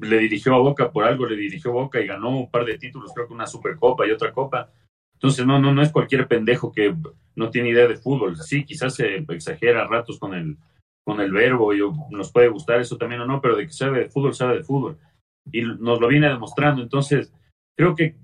[0.00, 2.78] Le dirigió a Boca por algo, le dirigió a Boca y ganó un par de
[2.78, 4.72] títulos, creo que una Supercopa y otra Copa.
[5.12, 6.94] Entonces, no, no, no es cualquier pendejo que
[7.36, 8.36] no tiene idea de fútbol.
[8.36, 10.56] Sí, quizás se exagera a ratos con el,
[11.04, 14.00] con el verbo y nos puede gustar eso también o no, pero de que sabe
[14.00, 14.98] de fútbol, sabe de fútbol.
[15.52, 16.82] Y nos lo viene demostrando.
[16.82, 17.32] Entonces,
[17.76, 18.16] creo que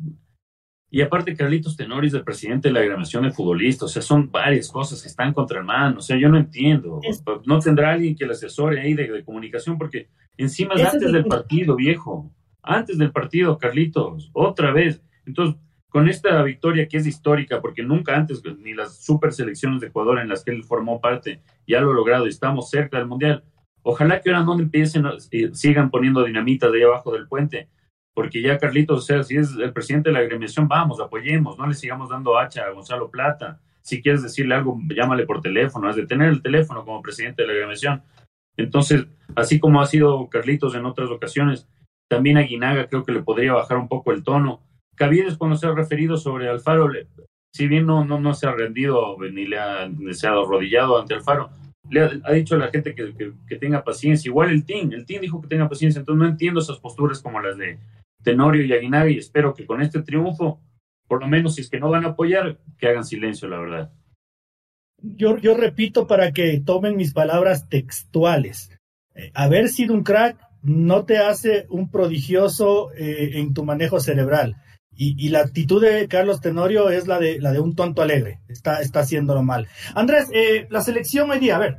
[0.92, 4.68] y aparte, Carlitos Tenoris, el presidente de la agremiación de futbolistas, o sea, son varias
[4.68, 7.00] cosas que están contra el mano, o sea, yo no entiendo.
[7.46, 11.76] No tendrá alguien que le asesore ahí de, comunicación, porque encima es antes del partido,
[11.76, 12.32] viejo.
[12.62, 15.00] Antes del partido, Carlitos, otra vez.
[15.24, 19.88] Entonces, con esta victoria que es histórica, porque nunca antes, ni las super selecciones de
[19.88, 23.06] Ecuador en las que él formó parte, ya lo ha logrado y estamos cerca del
[23.06, 23.44] Mundial.
[23.82, 25.04] Ojalá que ahora no empiecen,
[25.52, 27.68] sigan poniendo dinamita de ahí abajo del puente
[28.14, 31.66] porque ya Carlitos, o sea, si es el presidente de la agremiación, vamos, apoyemos, no
[31.66, 33.60] le sigamos dando hacha a Gonzalo Plata.
[33.80, 37.48] Si quieres decirle algo, llámale por teléfono, es de tener el teléfono como presidente de
[37.48, 38.02] la agremiación.
[38.56, 41.66] Entonces, así como ha sido Carlitos en otras ocasiones,
[42.08, 44.60] también a Guinaga creo que le podría bajar un poco el tono.
[44.96, 46.90] Caviedes, cuando se ha referido sobre Alfaro,
[47.54, 51.14] si bien no, no, no se ha rendido ni le ha, se ha arrodillado ante
[51.14, 51.50] Alfaro,
[51.90, 53.14] le ha, dicho a la gente que,
[53.48, 54.28] que, tenga paciencia.
[54.28, 57.40] Igual el team, el team dijo que tenga paciencia, entonces no entiendo esas posturas como
[57.40, 57.78] las de
[58.22, 60.60] Tenorio y Aguinaga y espero que con este triunfo,
[61.08, 63.92] por lo menos si es que no van a apoyar, que hagan silencio, la verdad.
[65.02, 68.70] Yo, yo repito para que tomen mis palabras textuales.
[69.14, 74.56] Eh, haber sido un crack no te hace un prodigioso eh, en tu manejo cerebral.
[75.02, 78.40] Y, la actitud de Carlos Tenorio es la de, la de un tonto alegre.
[78.48, 79.66] Está, está haciéndolo mal.
[79.94, 81.78] Andrés, eh, la selección hoy día, a ver,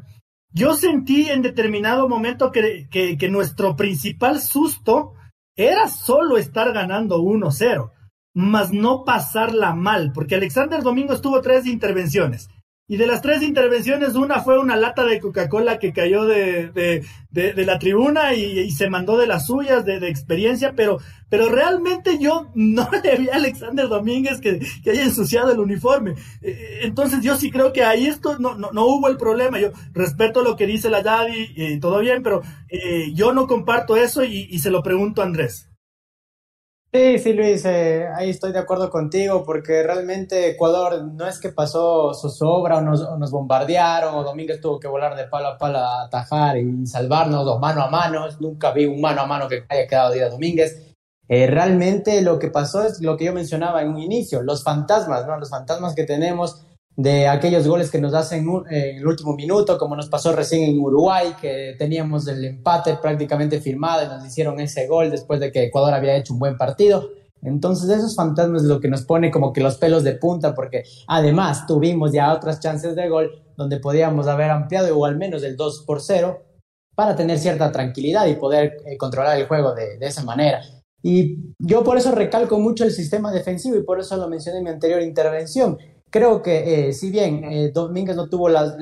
[0.49, 5.13] yo sentí en determinado momento que, que, que nuestro principal susto
[5.55, 7.91] era solo estar ganando 1-0,
[8.33, 12.49] mas no pasarla mal, porque Alexander Domingo tuvo tres intervenciones.
[12.91, 16.71] Y de las tres intervenciones, una fue una lata de Coca-Cola que cayó de,
[17.31, 20.97] de, la tribuna y, se mandó de las suyas, de, experiencia, pero,
[21.29, 24.59] pero realmente yo no le vi a Alexander Domínguez que,
[24.91, 26.15] haya ensuciado el uniforme.
[26.41, 29.57] Eh, eh, entonces yo sí creo que ahí esto no, no, hubo el problema.
[29.57, 33.95] Yo respeto lo que dice la Yadi, y todo bien, pero eh, yo no comparto
[33.95, 35.70] eso y, y se lo pregunto a Andrés.
[36.93, 41.47] Sí, sí, Luis, eh, ahí estoy de acuerdo contigo, porque realmente Ecuador no es que
[41.47, 45.77] pasó su sobra o nos, bombardearon, o Domínguez tuvo que volar de palo a palo
[45.77, 48.25] a atajar y salvarnos dos mano a mano.
[48.41, 50.93] Nunca vi un mano a mano que haya quedado Díaz Domínguez.
[51.29, 55.25] Eh, realmente lo que pasó es lo que yo mencionaba en un inicio, los fantasmas,
[55.25, 55.37] ¿no?
[55.39, 59.95] Los fantasmas que tenemos de aquellos goles que nos hacen en el último minuto, como
[59.95, 64.87] nos pasó recién en Uruguay, que teníamos el empate prácticamente firmado y nos hicieron ese
[64.87, 67.09] gol después de que Ecuador había hecho un buen partido.
[67.41, 70.83] Entonces esos fantasmas es lo que nos pone como que los pelos de punta, porque
[71.07, 75.55] además tuvimos ya otras chances de gol donde podíamos haber ampliado o al menos el
[75.55, 76.39] 2 por 0
[76.93, 80.61] para tener cierta tranquilidad y poder eh, controlar el juego de esa manera.
[81.03, 84.63] Y yo por eso recalco mucho el sistema defensivo y por eso lo mencioné en
[84.65, 85.77] mi anterior intervención
[86.11, 88.75] creo que eh, si bien eh, Domínguez no tuvo la,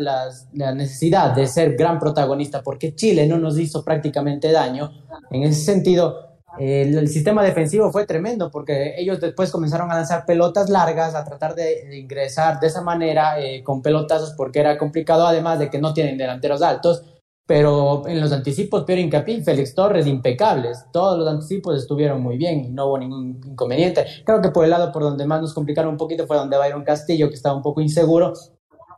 [0.51, 4.91] necesidad de ser gran protagonista porque Chile no nos hizo prácticamente daño,
[5.31, 10.69] en ese sentido el, sistema defensivo fue tremendo porque ellos después comenzaron a lanzar pelotas
[10.69, 15.59] largas, a tratar de, ingresar de esa manera eh, con pelotazos porque era complicado además
[15.59, 17.03] de que no tienen delanteros altos
[17.49, 20.85] pero en los anticipos, Pierre Incapín, Félix Torres, impecables.
[20.91, 24.05] Todos los anticipos estuvieron muy bien y no hubo ningún inconveniente.
[24.23, 26.83] Creo que por el lado por donde más nos complicaron un poquito fue donde Byron
[26.83, 28.33] Castillo, que estaba un poco inseguro.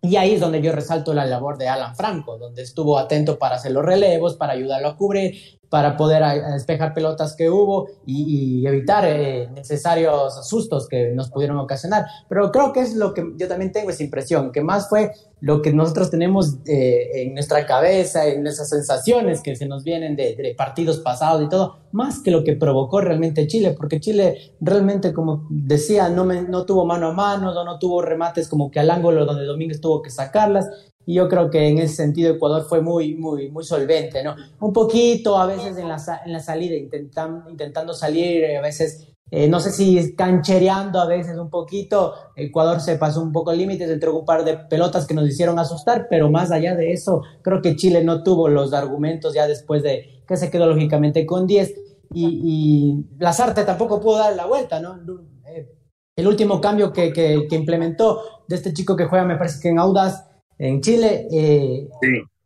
[0.02, 3.56] Y ahí es donde yo resalto la labor de Alan Franco, donde estuvo atento para
[3.56, 9.06] hacer los relevos, para ayudarlo a cubrir, para poder despejar pelotas que hubo y, evitar
[9.08, 12.06] eh, necesarios sustos que nos pudieron ocasionar.
[12.28, 15.62] Pero creo que es lo que yo también tengo esa impresión, que más fue lo
[15.62, 20.54] que nosotros tenemos eh, en nuestra cabeza, en esas sensaciones que se nos vienen de,
[20.58, 25.48] partidos pasados y todo, más que lo que provocó realmente Chile, porque Chile realmente, como
[25.50, 29.26] decía, no, no tuvo mano a mano, no, no tuvo remates como que al ángulo
[29.26, 30.70] donde Domínguez tuvo que sacarlas,
[31.06, 34.36] y yo creo que en ese sentido Ecuador fue muy, muy, muy solvente, ¿no?
[34.60, 39.48] Un poquito a veces en la, en la salida, intentan, intentando salir, a veces, eh,
[39.48, 44.18] no sé si canchereando a veces un poquito, Ecuador se pasó un poco límites, entró
[44.18, 47.76] un par de pelotas que nos hicieron asustar, pero más allá de eso, creo que
[47.76, 51.74] Chile no tuvo los argumentos ya después de que se quedó lógicamente con 10
[52.14, 55.00] y, y Lazarte tampoco pudo dar la vuelta, ¿no?
[55.46, 55.68] Eh,
[56.16, 59.70] el último cambio que, que, que implementó de este chico que juega, me parece que
[59.70, 60.31] en Audaz,
[60.62, 61.88] en Chile, eh,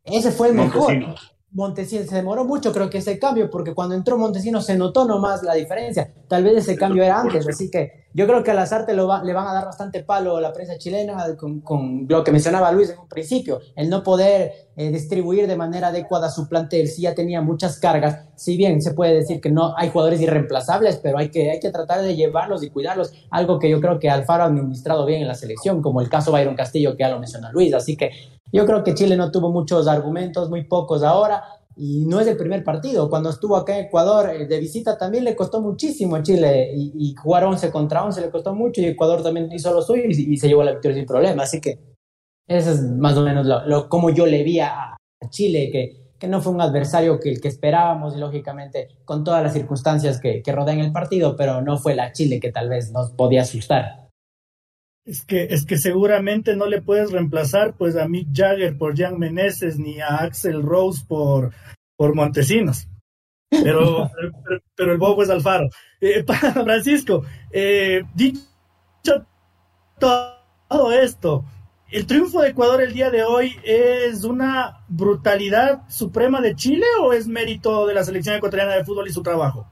[0.05, 0.93] ese fue el mejor.
[1.51, 5.43] Montesinos se demoró mucho, creo que ese cambio, porque cuando entró Montesinos se notó nomás
[5.43, 6.13] la diferencia.
[6.29, 9.33] Tal vez ese cambio era antes, así que yo creo que a Lazarte lo le
[9.33, 12.99] van a dar bastante palo a la prensa chilena con, lo que mencionaba Luis en
[12.99, 17.41] un principio, el no poder eh, distribuir de manera adecuada su plantel, si ya tenía
[17.41, 21.51] muchas cargas, si bien se puede decir que no hay jugadores irreemplazables, pero hay que,
[21.51, 25.05] hay que tratar de llevarlos y cuidarlos, algo que yo creo que Alfaro ha administrado
[25.05, 27.97] bien en la selección, como el caso Byron Castillo que ya lo menciona Luis, así
[27.97, 28.11] que
[28.53, 31.43] yo creo que Chile no tuvo muchos argumentos, muy pocos ahora,
[31.75, 33.09] y no es el primer partido.
[33.09, 37.13] Cuando estuvo acá en Ecuador eh, de visita también le costó muchísimo a Chile y,
[37.15, 40.47] jugar 11 contra 11 le costó mucho y Ecuador también hizo lo suyo y, se
[40.47, 41.43] llevó la victoria sin problema.
[41.43, 41.79] Así que
[42.47, 44.95] eso es más o menos lo, como yo le vi a,
[45.29, 50.19] Chile, que, que, no fue un adversario que, que esperábamos, lógicamente, con todas las circunstancias
[50.19, 53.41] que, que rodean el partido, pero no fue la Chile que tal vez nos podía
[53.41, 54.04] asustar.
[55.05, 59.19] Es que, es que seguramente no le puedes reemplazar pues a Mick Jagger por Jan
[59.19, 61.53] Meneses ni a Axel Rose por,
[61.95, 62.87] por Montesinos.
[63.49, 64.09] Pero,
[64.75, 65.69] pero, el bobo es Alfaro.
[66.01, 68.41] Eh, para Francisco, eh, dicho
[69.99, 71.45] todo esto,
[71.91, 77.13] ¿el triunfo de Ecuador el día de hoy es una brutalidad suprema de Chile o
[77.13, 79.69] es mérito de la selección ecuatoriana de fútbol y su trabajo?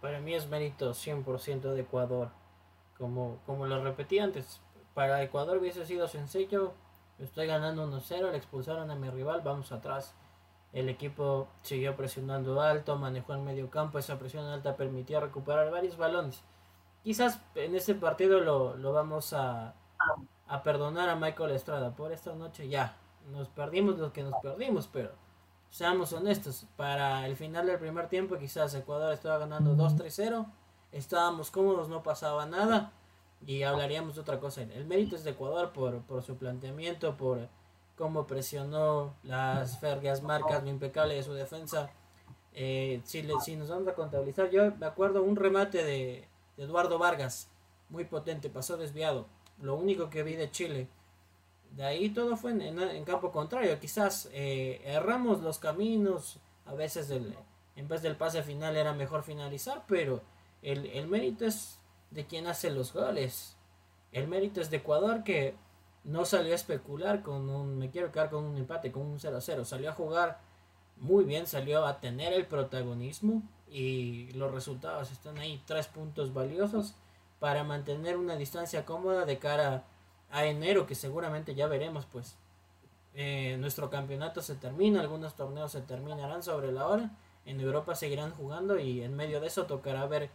[0.00, 2.41] Para mí es mérito 100% de Ecuador
[3.02, 4.60] como, como lo repetí antes,
[4.94, 6.72] para Ecuador hubiese sido sencillo.
[7.18, 10.14] Estoy ganando 1-0, le expulsaron a mi rival, vamos atrás.
[10.72, 15.96] El equipo siguió presionando alto, manejó el medio campo, esa presión alta permitió recuperar varios
[15.96, 16.44] balones.
[17.02, 19.74] Quizás en ese partido lo, lo vamos a,
[20.46, 21.96] a perdonar a Michael Estrada.
[21.96, 22.96] Por esta noche ya,
[23.32, 25.10] nos perdimos lo que nos perdimos, pero
[25.70, 30.46] seamos honestos, para el final del primer tiempo quizás Ecuador estaba ganando 2-3-0
[30.92, 32.92] estábamos cómodos, no pasaba nada
[33.46, 34.62] y hablaríamos de otra cosa.
[34.62, 37.48] El mérito es de Ecuador por, por su planteamiento, por
[37.96, 41.90] cómo presionó las férreas marcas, lo impecable de su defensa.
[42.54, 46.28] Eh, si, nos vamos a contabilizar, yo me acuerdo un remate de,
[46.58, 47.48] Eduardo Vargas,
[47.88, 49.26] muy potente, pasó desviado.
[49.60, 50.88] Lo único que vi de Chile.
[51.70, 53.78] De ahí todo fue en, campo contrario.
[53.80, 56.38] Quizás eh, erramos los caminos.
[56.66, 60.20] A veces en vez del pase final era mejor finalizar, pero
[60.62, 61.78] el, mérito es
[62.10, 63.56] de quien hace los goles.
[64.12, 65.54] El mérito es de Ecuador que
[66.04, 69.64] no salió a especular con un, me quiero quedar con un empate, con un 0-0.
[69.64, 70.40] Salió a jugar
[70.96, 76.94] muy bien, salió a tener el protagonismo y los resultados están ahí, tres puntos valiosos
[77.40, 79.84] para mantener una distancia cómoda de cara
[80.30, 82.36] a enero, que seguramente ya veremos, pues
[83.14, 87.10] eh, nuestro campeonato se termina, algunos torneos se terminarán sobre la hora,
[87.44, 90.30] en Europa seguirán jugando y en medio de eso tocará ver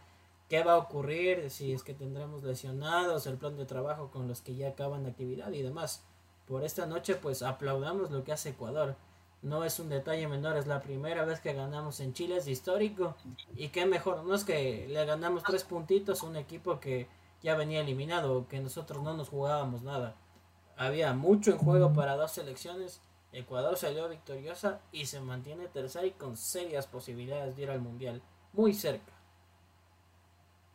[0.48, 4.40] qué va a ocurrir, si es que tendremos lesionados, el plan de trabajo con los
[4.40, 6.02] que ya acaban de actividad y demás.
[6.46, 8.96] Por esta noche pues aplaudamos lo que hace Ecuador.
[9.40, 13.14] No es un detalle menor, es la primera vez que ganamos en Chile, es histórico.
[13.54, 17.06] Y qué mejor, no es que le ganamos tres puntitos a un equipo que
[17.42, 20.16] ya venía eliminado, que nosotros no nos jugábamos nada.
[20.76, 23.00] Había mucho en juego para dos selecciones.
[23.32, 28.22] Ecuador salió victoriosa y se mantiene tercera y con serias posibilidades de ir al Mundial.
[28.52, 29.17] Muy cerca.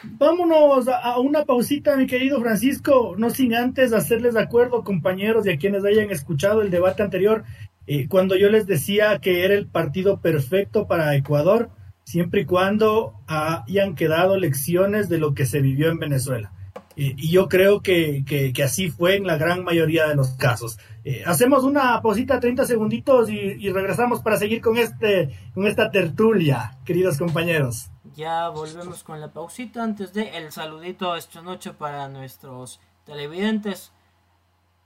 [0.04, 5.52] Vámonos a, una pausita, mi querido Francisco, no sin antes hacerles de acuerdo, compañeros, y
[5.52, 7.46] a quienes hayan escuchado el debate anterior,
[7.88, 11.70] eh, cuando yo les decía que era el partido perfecto para Ecuador,
[12.04, 16.52] siempre y cuando hayan quedado lecciones de lo que se vivió en Venezuela.
[16.95, 20.77] Eh, y yo creo que, así fue en la gran mayoría de los casos.
[21.03, 25.91] Eh, hacemos una pausita, 30 segunditos, y, y regresamos para seguir con, este, con esta
[25.91, 27.89] tertulia, queridos compañeros.
[28.15, 33.91] Ya volvemos con la pausita antes de el saludito esta noche para nuestros televidentes.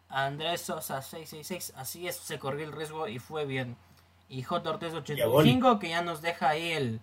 [0.10, 3.76] Andrés Sosa 666, así es, se corrió el riesgo y fue bien.
[4.30, 4.70] Y J.
[4.70, 7.02] Ortiz 85 que ya nos deja ahí el,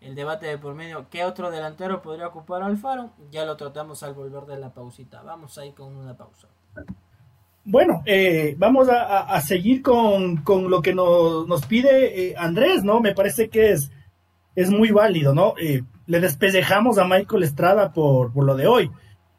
[0.00, 1.06] el debate de por medio.
[1.10, 3.10] ¿Qué otro delantero podría ocupar Alfaro?
[3.30, 5.22] Ya lo tratamos al volver de la pausita.
[5.22, 6.48] Vamos ahí con una pausa.
[7.64, 13.00] Bueno, eh, vamos a, seguir con, lo que nos, nos pide eh, Andrés, ¿no?
[13.00, 13.90] Me parece que es
[14.56, 15.54] es muy válido, ¿no?
[15.60, 18.90] Eh, le despellejamos a Michael Estrada por, por lo de hoy.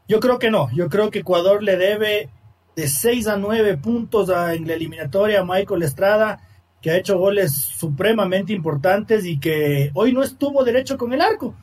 [0.08, 2.30] Yo creo que no, yo creo que Ecuador le debe
[2.76, 6.40] de 6 a 9 puntos en la eliminatoria a Michael Estrada,
[6.82, 11.56] que ha hecho goles supremamente importantes y que hoy no estuvo derecho con el arco,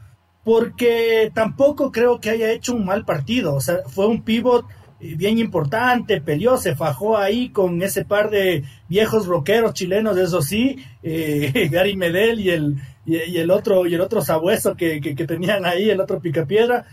[0.45, 4.67] porque tampoco creo que haya hecho un mal partido, o sea, fue un pivot
[5.01, 10.43] eh, bien importante, peleó, se fajó ahí con ese par de viejos rockeros chilenos, eso
[10.43, 15.27] sí, eh, Gary Medel y el, y, el otro y el otro sabueso que, que,
[15.27, 16.87] tenían ahí, el otro picapiedra.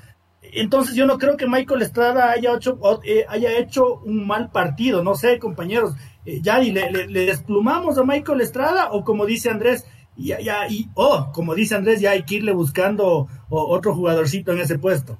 [0.53, 5.03] Entonces yo no creo que Michael Estrada haya hecho, eh, haya hecho un mal partido,
[5.03, 5.93] no sé, compañeros.
[6.25, 9.85] Eh, ya, y le, desplumamos a Michael Estrada o como dice Andrés,
[10.15, 14.59] ya, ya, y, oh, como dice Andrés, ya hay que irle buscando otro jugadorcito en
[14.59, 15.17] ese puesto.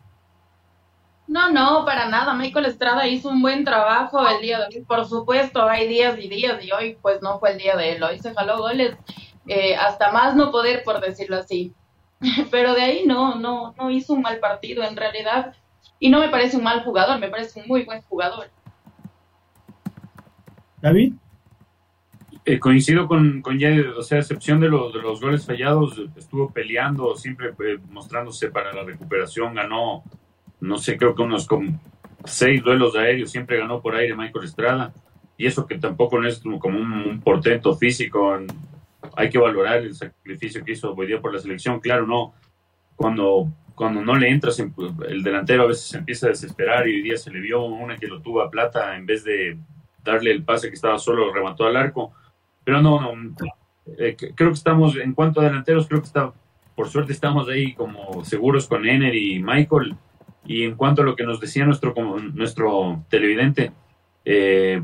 [1.32, 2.34] No, no, para nada.
[2.34, 4.82] Michael Estrada hizo un buen trabajo el día de hoy.
[4.84, 8.04] Por supuesto, hay días y días y hoy pues no fue el día de él.
[8.04, 8.98] Hoy se jaló goles
[9.48, 11.74] eh, hasta más no poder, por decirlo así.
[12.52, 15.56] Pero de ahí no, no, no hizo un mal partido en realidad.
[16.00, 18.50] Y no me parece un mal jugador, me parece un muy buen jugador.
[20.82, 21.14] David.
[22.44, 26.50] Eh, coincido con, con o sea, a excepción de, los de los goles fallados, estuvo
[26.50, 30.04] peleando, siempre eh, mostrándose para la recuperación, ganó
[30.62, 31.80] no sé, creo que unos como
[32.24, 34.94] seis duelos aéreos, siempre ganó por aire Michael Estrada,
[35.38, 38.40] y eso que tampoco no es como un, portento físico,
[39.16, 42.34] hay que valorar el sacrificio que hizo hoy día por la selección, claro, no,
[42.96, 47.02] cuando, cuando no le entras, el delantero a veces se empieza a desesperar y hoy
[47.02, 49.58] día se le vio una que lo tuvo a plata en vez de
[50.04, 52.14] darle el pase que estaba solo, remató al arco,
[52.64, 53.36] pero no, no,
[53.98, 56.32] eh, creo que estamos, en cuanto a delanteros, creo que está,
[56.76, 59.96] por suerte estamos ahí como seguros con Ener y Michael,
[60.46, 61.94] y en cuanto a lo que nos decía nuestro,
[62.34, 63.72] nuestro televidente,
[64.26, 64.82] eh,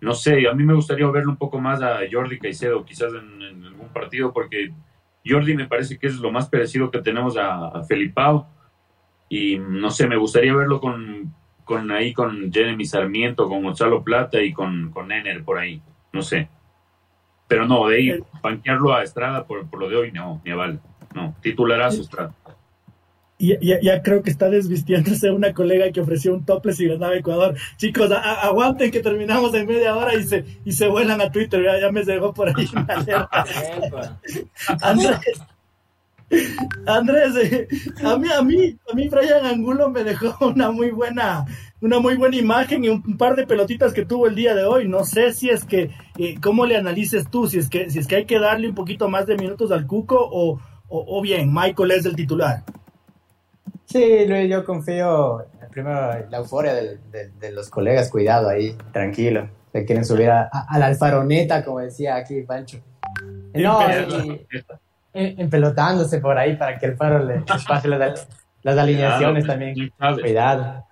[0.00, 3.64] no sé, a mí me gustaría verlo un poco más a Jordi Caicedo, quizás en,
[3.64, 4.72] algún partido, porque
[5.26, 8.48] Jordi me parece que es lo más parecido que tenemos a, a Felipao.
[9.28, 11.32] Y no sé, me gustaría verlo con,
[11.64, 15.80] con ahí con Jeremy Sarmiento, con Gonzalo Plata y con, con Ener por ahí.
[16.12, 16.48] No sé.
[17.46, 20.78] Pero no, de ahí, banquearlo a Estrada por, por lo de hoy, no, ni vale.
[21.14, 22.34] No, titularazo Estrada
[23.40, 27.56] y ya, creo que está desvistiéndose una colega que ofreció un topless y ganaba Ecuador.
[27.78, 31.64] Chicos, aguanten que terminamos en media hora y se, y se vuelan a Twitter.
[31.80, 32.68] Ya, me llegó por ahí
[34.82, 35.20] Andrés,
[36.86, 37.66] Andrés eh,
[38.04, 41.46] a mí, a mí, a mí Brian Angulo me dejó una muy buena,
[41.80, 44.86] una muy buena imagen y un, par de pelotitas que tuvo el día de hoy.
[44.86, 45.88] No sé si es que,
[46.18, 48.74] eh, cómo le analices tú, si es que, si es que hay que darle un
[48.74, 52.64] poquito más de minutos al Cuco o, o, o bien, Michael es el titular.
[53.90, 59.48] Sí, Luis, yo confío, primero, la euforia de, los colegas, cuidado ahí, tranquilo.
[59.72, 62.78] Se quieren subir a, la alfaroneta, como decía aquí Pancho.
[63.52, 63.80] No,
[65.12, 69.74] empelotándose por ahí para que el faro le pase las, alineaciones también.
[70.20, 70.84] Cuidado.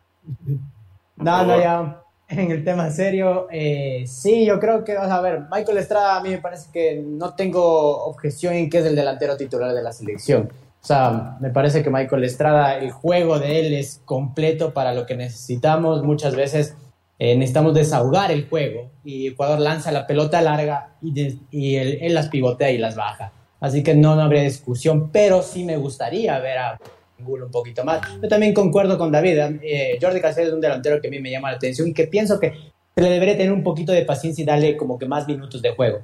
[1.17, 5.45] No, no, ya en el tema serio, eh, sí, yo creo que, vamos a ver,
[5.51, 9.37] Michael Estrada a mí me parece que no tengo objeción en que es el delantero
[9.37, 10.51] titular de la selección
[10.83, 15.07] o sea, me parece que Michael Estrada, el juego de él es completo para lo
[15.07, 16.05] que necesitamos.
[16.05, 16.77] Muchas veces
[17.19, 22.71] eh, necesitamos desahogar el juego y Ecuador lanza la pelota larga y, él, las pivotea
[22.71, 23.33] y las baja.
[23.61, 26.79] Así que no, no habría discusión, pero sí me gustaría ver a
[27.19, 28.01] Angulo un poquito más.
[28.23, 29.59] Yo también concuerdo con David.
[29.63, 32.07] Eh, Jordi Caicedo es un delantero que a mí me llama la atención y que
[32.07, 32.53] pienso que
[32.95, 35.71] se le debería tener un poquito de paciencia y darle como que más minutos de
[35.71, 36.01] juego.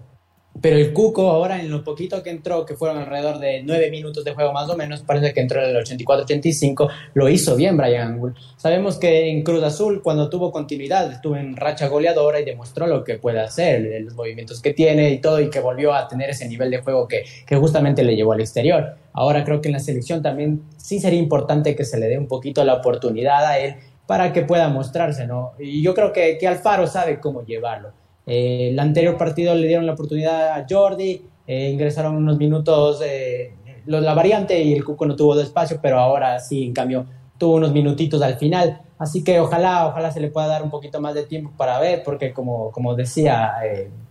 [0.61, 4.25] Pero el Cuco ahora en lo poquito que entró, que fueron alrededor de nueve minutos
[4.25, 8.13] de juego más o menos, parece que entró en el 84-85, lo hizo bien Brian
[8.13, 8.35] Angulo.
[8.57, 13.03] Sabemos que en Cruz Azul cuando tuvo continuidad estuvo en racha goleadora y demostró lo
[13.03, 16.49] que puede hacer, los movimientos que tiene y todo y que volvió a tener ese
[16.49, 18.97] nivel de juego que, que justamente le llevó al exterior.
[19.13, 22.29] Ahora creo que en la selección también sí sería importante que se le dé un
[22.29, 23.75] poquito la oportunidad a él
[24.07, 25.53] para que pueda mostrarse, ¿no?
[25.59, 29.87] Y yo creo que, que Alfaro sabe cómo llevarlo eh, el anterior partido le dieron
[29.87, 33.55] la oportunidad a Jordi, eh, ingresaron unos minutos eh,
[33.87, 37.05] la variante y el Cuco no tuvo espacio, pero ahora sí, en cambio,
[37.37, 38.81] tuvo unos minutitos al final.
[38.97, 42.03] Así que ojalá, ojalá se le pueda dar un poquito más de tiempo para ver,
[42.03, 43.53] porque como, como decía,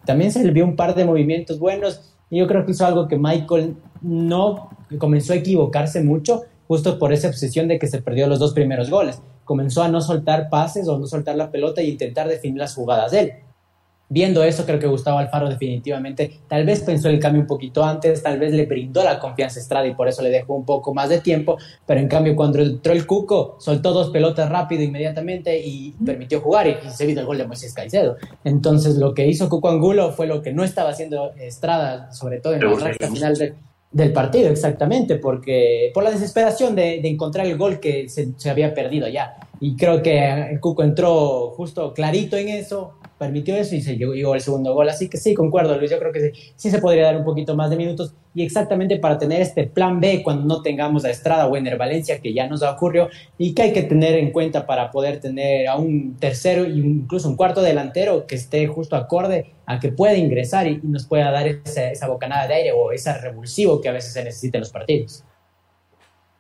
[0.06, 3.08] también se le vio un par de movimientos buenos y yo creo que hizo algo
[3.08, 8.28] que Michael no comenzó a equivocarse mucho, justo por esa obsesión de que se perdió
[8.28, 9.20] los dos primeros goles.
[9.44, 13.12] Comenzó a no soltar pases o no soltar la pelota e intentar definir las jugadas
[13.12, 13.34] de él
[14.14, 18.22] viendo eso, creo que Gustavo Alfaro definitivamente tal vez pensó el cambio un poquito antes,
[18.22, 20.94] tal vez le brindó la confianza a Estrada y por eso le dejó un poco
[20.94, 21.58] más de tiempo,
[21.88, 26.68] pero en cambio cuando entró el Cuco, soltó dos pelotas rápido inmediatamente y permitió jugar
[26.68, 28.18] y, se vino el gol de Moisés Caicedo.
[28.44, 32.54] Entonces lo que hizo Cuco Angulo fue lo que no estaba haciendo Estrada, sobre todo
[32.54, 33.56] en la recta final
[33.92, 38.76] del partido, exactamente, porque por la desesperación de, encontrar el gol que se, se, había
[38.76, 39.38] perdido ya.
[39.60, 44.36] Y creo que el Cuco entró justo clarito en eso, permitió eso y se llegó,
[44.36, 44.90] el segundo gol.
[44.90, 45.90] Así que sí, concuerdo, Luis.
[45.90, 49.18] Yo creo que sí, se podría dar un poquito más de minutos y exactamente para
[49.18, 52.62] tener este plan B cuando no tengamos a Estrada o Ener Valencia, que ya nos
[52.64, 56.80] ocurrió y que hay que tener en cuenta para poder tener a un tercero y
[56.80, 61.32] incluso un cuarto delantero que esté justo acorde a que pueda ingresar y, nos pueda
[61.32, 64.62] dar esa, esa bocanada de aire o ese revulsivo que a veces se necesita en
[64.62, 65.24] los partidos.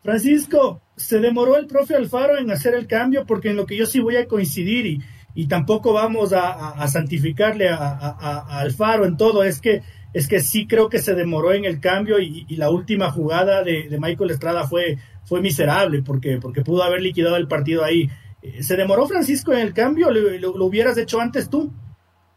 [0.04, 3.86] Francisco, se demoró el profe Alfaro en hacer el cambio porque en lo que yo
[3.86, 5.00] sí voy a coincidir y,
[5.36, 9.82] y tampoco vamos a, santificarle a, Alfaro en todo, es que,
[10.14, 13.98] es que sí creo que se demoró en el cambio y, la última jugada de,
[14.00, 18.10] Michael Estrada fue, fue miserable porque, porque pudo haber liquidado el partido ahí.
[18.42, 20.12] Eh, ¿Se demoró Francisco en el cambio?
[20.12, 21.72] ¿Lo, lo hubieras hecho antes tú?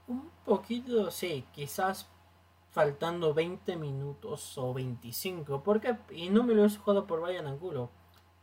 [0.09, 2.09] Un poquito, sí, quizás
[2.71, 5.63] faltando 20 minutos o 25.
[5.63, 5.97] ¿Por qué?
[6.11, 7.91] Y no me lo he jugado por Brian Angulo.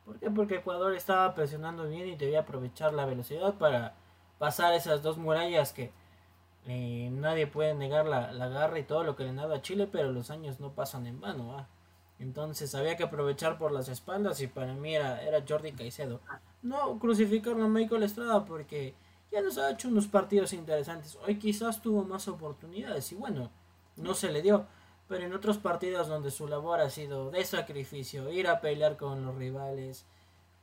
[0.06, 0.30] ¿Por qué?
[0.30, 3.96] Porque Ecuador estaba presionando bien y debía aprovechar la velocidad para
[4.44, 5.90] pasar esas dos murallas que
[6.68, 9.88] eh, nadie puede negar la, la, garra y todo lo que le dado a Chile,
[9.90, 11.66] pero los años no pasan en vano.
[12.20, 16.20] Entonces había que aprovechar por las espaldas y para mí era, era Jordi Caicedo.
[16.62, 18.96] No crucificar a Michael Estrada porque
[19.32, 21.18] ya nos ha hecho unos partidos interesantes.
[21.26, 23.50] Hoy quizás tuvo más oportunidades y bueno,
[23.96, 24.66] no se le dio.
[25.08, 29.26] Pero en otros partidos donde su labor ha sido de sacrificio, ir a pelear con
[29.26, 30.06] los rivales,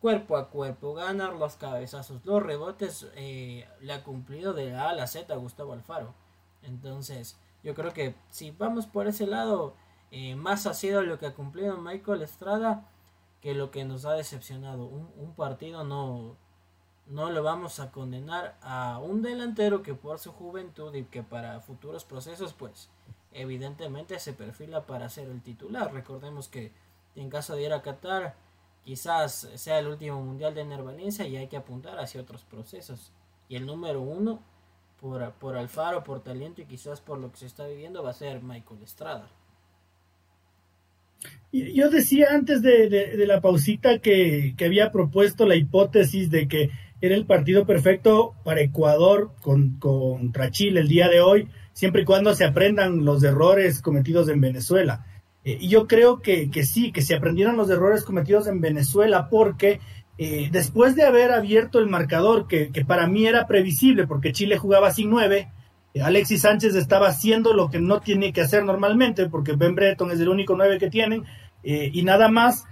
[0.01, 4.95] cuerpo a cuerpo, ganar los cabezazos, los rebotes, eh, le ha cumplido de A a
[4.95, 6.15] la Z Gustavo Alfaro.
[6.63, 9.75] Entonces, yo creo que si vamos por ese lado,
[10.11, 12.89] eh, más ha sido lo que ha cumplido Michael Estrada
[13.41, 14.85] que lo que nos ha decepcionado.
[14.85, 16.37] Un, un partido no,
[17.07, 21.61] no lo vamos a condenar a un delantero que por su juventud y que para
[21.61, 22.89] futuros procesos, pues
[23.33, 25.93] evidentemente se perfila para ser el titular.
[25.93, 26.73] Recordemos que
[27.17, 28.35] en caso de ir a Qatar,
[28.85, 33.13] quizás sea el último mundial de Nervalencia y hay que apuntar hacia otros procesos.
[33.49, 34.43] Y el número uno,
[35.01, 38.15] por, por Alfaro, por talento y quizás por lo que se está viviendo, va a
[38.15, 39.29] ser Michael Estrada.
[41.53, 46.71] Yo decía antes de, la pausita que, había propuesto la hipótesis de que
[47.01, 52.05] era el partido perfecto para Ecuador con, contra Chile el día de hoy siempre y
[52.05, 55.07] cuando se aprendan los errores cometidos en Venezuela.
[55.45, 59.81] Eh, y yo creo que, sí, que se aprendieron los errores cometidos en Venezuela porque
[60.19, 64.93] eh, después de haber abierto el marcador, que, para mí era previsible porque Chile jugaba
[64.93, 65.51] sin nueve,
[65.95, 70.11] eh, Alexis Sánchez estaba haciendo lo que no tiene que hacer normalmente porque Ben Breton
[70.11, 71.25] es el único nueve que tienen
[71.63, 72.65] y nada más.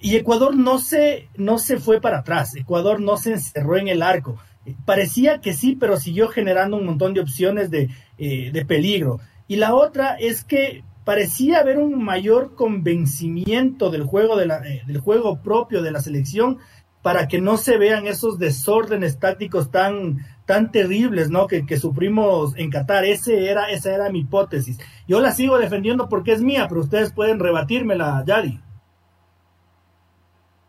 [0.00, 4.02] Y Ecuador no se, no se fue para atrás, Ecuador no se encerró en el
[4.02, 4.36] arco.
[4.84, 7.88] Parecía que sí, pero siguió generando un montón de opciones de,
[8.18, 9.20] eh, de peligro.
[9.46, 14.82] Y la otra es que parecía haber un mayor convencimiento del juego, de la, eh,
[14.88, 16.58] del juego propio de la selección
[17.00, 21.46] para que no se vean esos desórdenes tácticos tan, tan terribles ¿no?
[21.46, 23.04] que, que sufrimos en Qatar.
[23.04, 24.80] Ese era, esa era mi hipótesis.
[25.06, 28.60] Yo la sigo defendiendo porque es mía, pero ustedes pueden rebatírmela, Yari.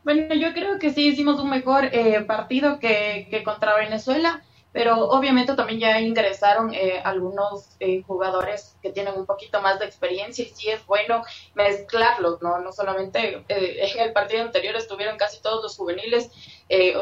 [0.03, 4.43] Bueno, yo creo que sí hicimos un mejor eh, partido que, que, contra Venezuela
[4.77, 9.85] pero obviamente también ya ingresaron eh, algunos eh, jugadores que tienen un poquito más de
[9.85, 11.23] experiencia y sí es bueno
[11.55, 12.59] mezclarlos, ¿no?
[12.59, 16.29] No solamente eh, en el partido anterior estuvieron casi todos los juveniles,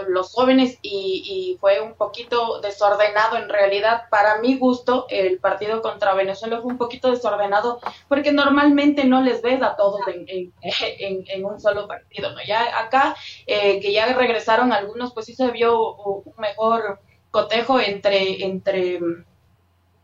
[0.08, 4.04] los jóvenes y, y, fue un poquito desordenado en realidad.
[4.10, 9.42] Para mi gusto, el partido contra Venezuela fue un poquito desordenado porque normalmente no les
[9.42, 12.38] ves a todos en, en, un solo partido, ¿no?
[12.48, 13.16] Ya acá,
[13.48, 17.00] que ya regresaron algunos, pues sí se vio un mejor
[17.36, 18.98] cotejo entre, entre,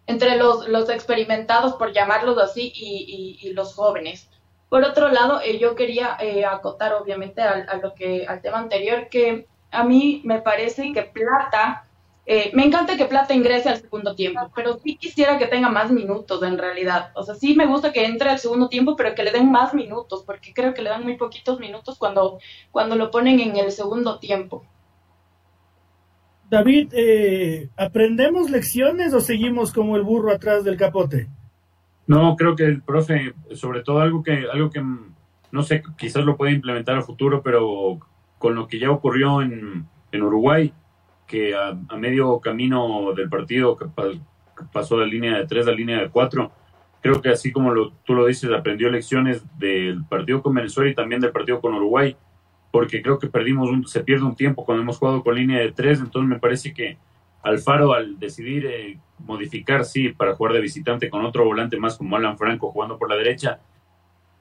[0.06, 4.30] entre los, los experimentados, por llamarlos así, y, los jóvenes.
[4.68, 9.08] Por otro lado, eh, yo quería eh, acotar, obviamente, a, lo que, al tema anterior,
[9.10, 11.88] que a mí me parece que Plata,
[12.26, 15.90] eh, me encanta que Plata ingrese al segundo tiempo, pero sí quisiera que tenga más
[15.90, 17.12] minutos en realidad.
[17.16, 19.74] O sea, sí me gusta que entre al segundo tiempo, pero que le den más
[19.74, 22.40] minutos, porque creo que le dan muy poquitos minutos cuando,
[22.72, 24.66] cuando lo ponen en el segundo tiempo.
[26.52, 31.30] David, eh, ¿aprendemos lecciones o seguimos como el burro atrás del capote?
[32.08, 36.36] No, creo que el profe, sobre todo algo que, algo que no sé, quizás lo
[36.36, 38.00] puede implementar a futuro, pero
[38.38, 40.74] con lo que ya ocurrió en, en Uruguay,
[41.26, 43.86] que a, medio camino del partido que,
[44.74, 46.52] pasó de la línea de tres a la línea de cuatro,
[47.00, 50.96] creo que así como lo, tú lo dices, aprendió lecciones del partido con Venezuela y
[50.96, 52.14] también del partido con Uruguay
[52.72, 55.72] porque creo que perdimos un, se pierde un tiempo cuando hemos jugado con línea de
[55.72, 56.98] tres, entonces me parece que
[57.44, 62.16] Alfaro al decidir eh, modificar, sí, para jugar de visitante con otro volante más como
[62.16, 63.60] Alan Franco jugando por la derecha,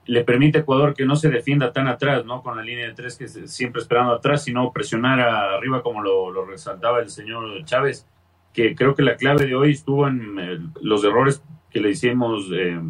[0.06, 2.42] le permite a Ecuador que no se defienda tan atrás, ¿no?
[2.42, 6.44] Con la línea de tres que es siempre esperando atrás, sino presionar arriba como lo,
[6.44, 8.06] resaltaba el señor Chávez,
[8.52, 12.46] que creo que la clave de hoy estuvo en eh, los errores que le hicimos,
[12.52, 12.80] eh,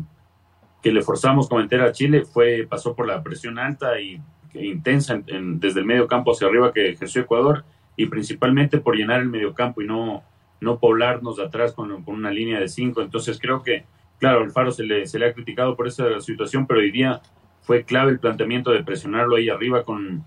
[0.83, 4.21] que le forzamos cometer a Chile, fue pasó por la presión alta y
[4.55, 7.65] intensa desde el medio campo hacia arriba que ejerció Ecuador
[7.97, 10.23] y principalmente por llenar el medio campo y no,
[10.61, 13.03] no poblarnos de atrás con, una línea de cinco.
[13.03, 13.85] Entonces creo que,
[14.19, 17.21] claro, el Faro se le, se le ha criticado por esa situación, pero hoy día
[17.63, 20.25] fue clave el planteamiento de presionarlo ahí arriba con,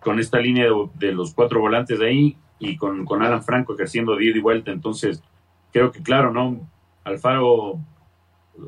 [0.00, 4.16] con esta línea de, los cuatro volantes de ahí y con, con Alan Franco ejerciendo
[4.16, 4.70] de ida y vuelta.
[4.70, 5.22] Entonces,
[5.72, 6.60] creo que claro, ¿no?
[7.04, 7.80] Alfaro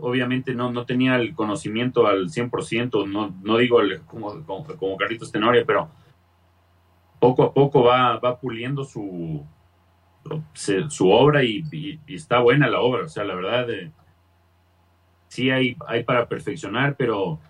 [0.00, 5.64] obviamente no, no tenía el conocimiento al 100%, no, no digo como, como, Carlitos Tenoria,
[5.66, 5.88] pero
[7.18, 9.44] poco a poco va, va puliendo su,
[10.88, 13.04] su obra y, está buena la obra.
[13.04, 13.90] O sea, la verdad, eh,
[15.28, 17.40] sí hay, hay para perfeccionar, pero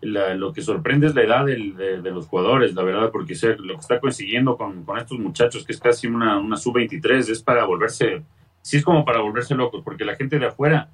[0.00, 4.00] lo que sorprende es la edad de, los jugadores, la verdad, porque lo que está
[4.00, 8.24] consiguiendo con, estos muchachos, que es casi una, una sub-23, es para volverse,
[8.60, 10.90] sí es como para volverse locos, porque la gente de afuera,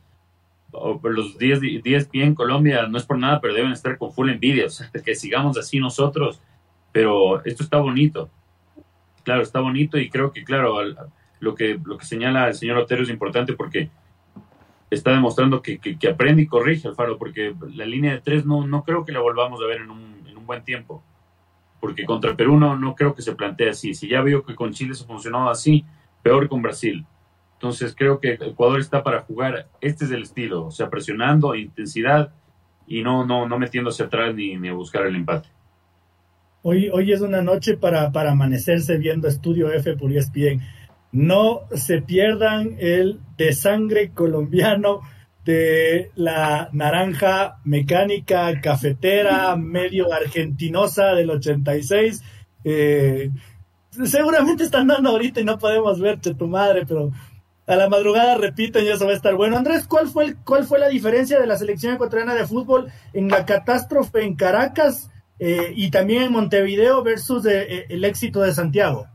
[1.03, 4.31] los 10 días bien en Colombia, no es por nada, pero deben estar con full
[4.31, 6.41] envidia, o sea, que sigamos así nosotros,
[6.93, 8.31] pero esto está bonito,
[9.23, 10.77] claro, está bonito y creo que, claro,
[11.41, 13.91] lo que, lo que señala el señor Otero es importante porque
[14.91, 18.85] está demostrando que, que, aprende y corrige Alfaro, porque la línea de tres no, no
[18.85, 21.03] creo que la volvamos a ver en un, en un buen tiempo.
[21.81, 23.93] Porque contra Perú no, no creo que se plantee así.
[23.95, 25.85] Si ya vio que con Chile se funcionó así,
[26.23, 27.05] peor con Brasil.
[27.65, 29.69] Entonces creo que Ecuador está para jugar.
[29.81, 32.31] Este es el estilo, o sea, presionando, intensidad
[32.87, 35.49] y no, no, no metiéndose atrás ni, ni a buscar el empate.
[36.61, 40.61] Hoy, hoy es una noche para, para amanecerse viendo Estudio F por ESPN
[41.13, 45.01] no se pierdan el de sangre colombiano
[45.47, 52.23] de la naranja mecánica cafetera medio argentinosa del 86.
[52.63, 53.31] Eh,
[54.05, 57.11] seguramente están dando ahorita y no podemos verte tu madre, pero
[57.67, 59.57] a la madrugada repiten y eso va a estar bueno.
[59.57, 63.47] Andrés, ¿cuál fue, cuál fue la diferencia de la selección ecuatoriana de fútbol en la
[63.47, 69.07] catástrofe en Caracas eh, y también en Montevideo versus eh, el éxito de Santiago?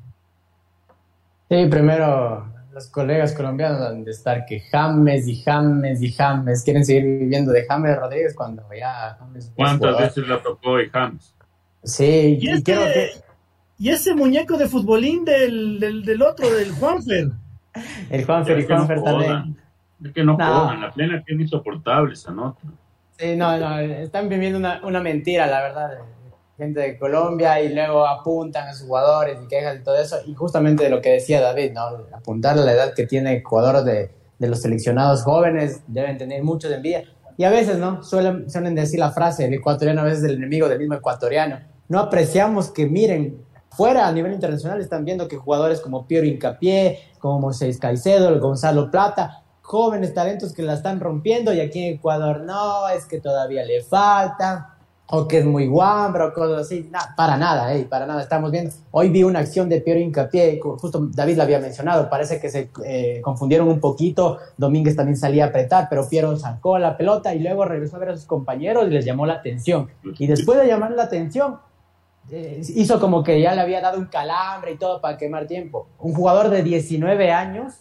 [1.49, 6.85] Sí, primero los colegas colombianos han de estar que James y James y James quieren
[6.85, 9.51] seguir viviendo de James Rodríguez cuando ya James.
[9.55, 11.35] ¿Cuántas veces le tocó y James?
[11.83, 13.09] Sí, y, este que...
[13.77, 17.31] y ese muñeco de futbolín del, del, otro, del Juanfer.
[18.09, 19.57] El Juanfer y Juanfer también.
[20.03, 20.73] Es que no, no.
[20.75, 22.61] la plena que es insoportable esa nota.
[23.17, 25.99] Sí, no, no, están viviendo una, una mentira, la verdad
[26.59, 30.17] gente de Colombia y luego apuntan a sus jugadores y quejas y todo eso.
[30.25, 31.81] Y justamente de lo que decía David, ¿no?
[32.13, 36.67] apuntar a la edad que tiene Ecuador de, de los seleccionados jóvenes, deben tener mucho
[36.67, 37.03] de envidia.
[37.37, 38.03] Y a veces, ¿no?
[38.03, 41.59] Suelen, suelen decir la frase, el ecuatoriano a veces es el enemigo del mismo ecuatoriano.
[41.87, 46.99] No apreciamos que miren, fuera a nivel internacional están viendo que jugadores como Piero Incapié,
[47.19, 52.41] como Moisés Caicedo, Gonzalo Plata, jóvenes talentos que la están rompiendo y aquí en Ecuador
[52.41, 54.79] no, es que todavía le falta
[55.11, 56.89] o que es muy guambra o cosas así.
[57.15, 58.21] para nada, eh, para nada.
[58.21, 58.71] Estamos viendo.
[58.91, 62.09] Hoy vi una acción de Piero Incapié, justo David la había mencionado.
[62.09, 64.37] Parece que se eh, confundieron un poquito.
[64.57, 68.09] Domínguez también salía a apretar, pero Piero sacó la pelota y luego regresó a ver
[68.09, 69.89] a sus compañeros y les llamó la atención.
[70.19, 71.57] Y después de llamar la atención,
[72.31, 75.87] eh, hizo como que ya le había dado un calambre y todo para quemar tiempo.
[75.99, 77.73] Un jugador de 19 años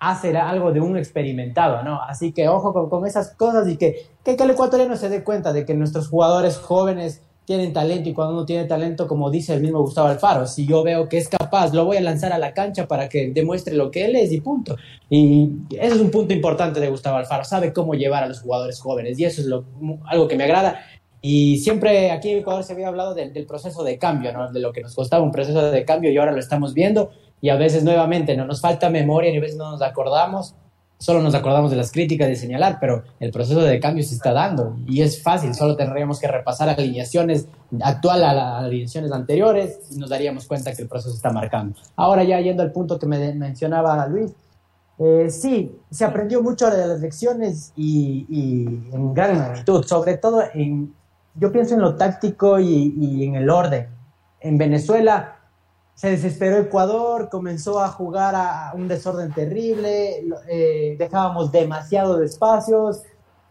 [0.00, 2.00] hacer algo de un experimentado, ¿no?
[2.02, 5.64] Así que ojo con, esas cosas y que, que, el ecuatoriano se dé cuenta de
[5.64, 9.80] que nuestros jugadores jóvenes tienen talento y cuando uno tiene talento, como dice el mismo
[9.80, 12.86] Gustavo Alfaro, si yo veo que es capaz, lo voy a lanzar a la cancha
[12.86, 14.76] para que demuestre lo que él es y punto.
[15.08, 18.78] Y eso es un punto importante de Gustavo Alfaro, sabe cómo llevar a los jugadores
[18.78, 19.64] jóvenes y eso es lo,
[20.04, 20.78] algo que me agrada.
[21.20, 24.50] Y siempre aquí en Ecuador se había hablado del, del proceso de cambio, ¿no?
[24.52, 27.10] De lo que nos costaba un proceso de cambio y ahora lo estamos viendo
[27.40, 30.54] y a veces nuevamente no nos falta memoria y a veces no nos acordamos,
[30.98, 34.32] solo nos acordamos de las críticas de señalar, pero el proceso de cambio se está
[34.32, 37.46] dando y es fácil, solo tendríamos que repasar alineaciones
[37.82, 41.78] actual a las alineaciones anteriores y nos daríamos cuenta que el proceso está marcando.
[41.96, 44.32] Ahora ya yendo al punto que me mencionaba Luis,
[44.98, 50.42] eh, sí, se aprendió mucho de las lecciones y, y, en gran magnitud, sobre todo
[50.52, 50.92] en,
[51.34, 53.88] yo pienso en lo táctico y, en el orden.
[54.40, 55.36] En Venezuela
[55.94, 63.02] se desesperó Ecuador, comenzó a jugar a un desorden terrible, eh, dejábamos demasiados espacios,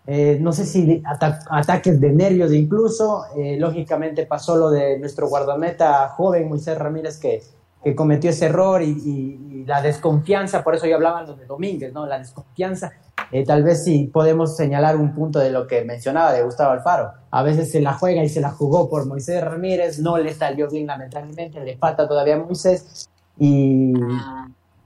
[0.10, 1.04] eh, no sé si
[1.50, 7.44] ataques de nervios incluso, eh, lógicamente pasó lo de nuestro guardameta joven Moisés Ramírez que,
[7.84, 12.06] que cometió ese error y, y, la desconfianza, por eso yo hablaba de Domínguez, ¿no?
[12.06, 12.94] la desconfianza
[13.32, 17.12] eh, tal vez sí podemos señalar un punto de lo que mencionaba de Gustavo Alfaro.
[17.32, 20.70] A veces se la juega y se la jugó por Moisés Ramírez, no le salió
[20.70, 23.94] bien lamentablemente, le falta todavía a Moisés y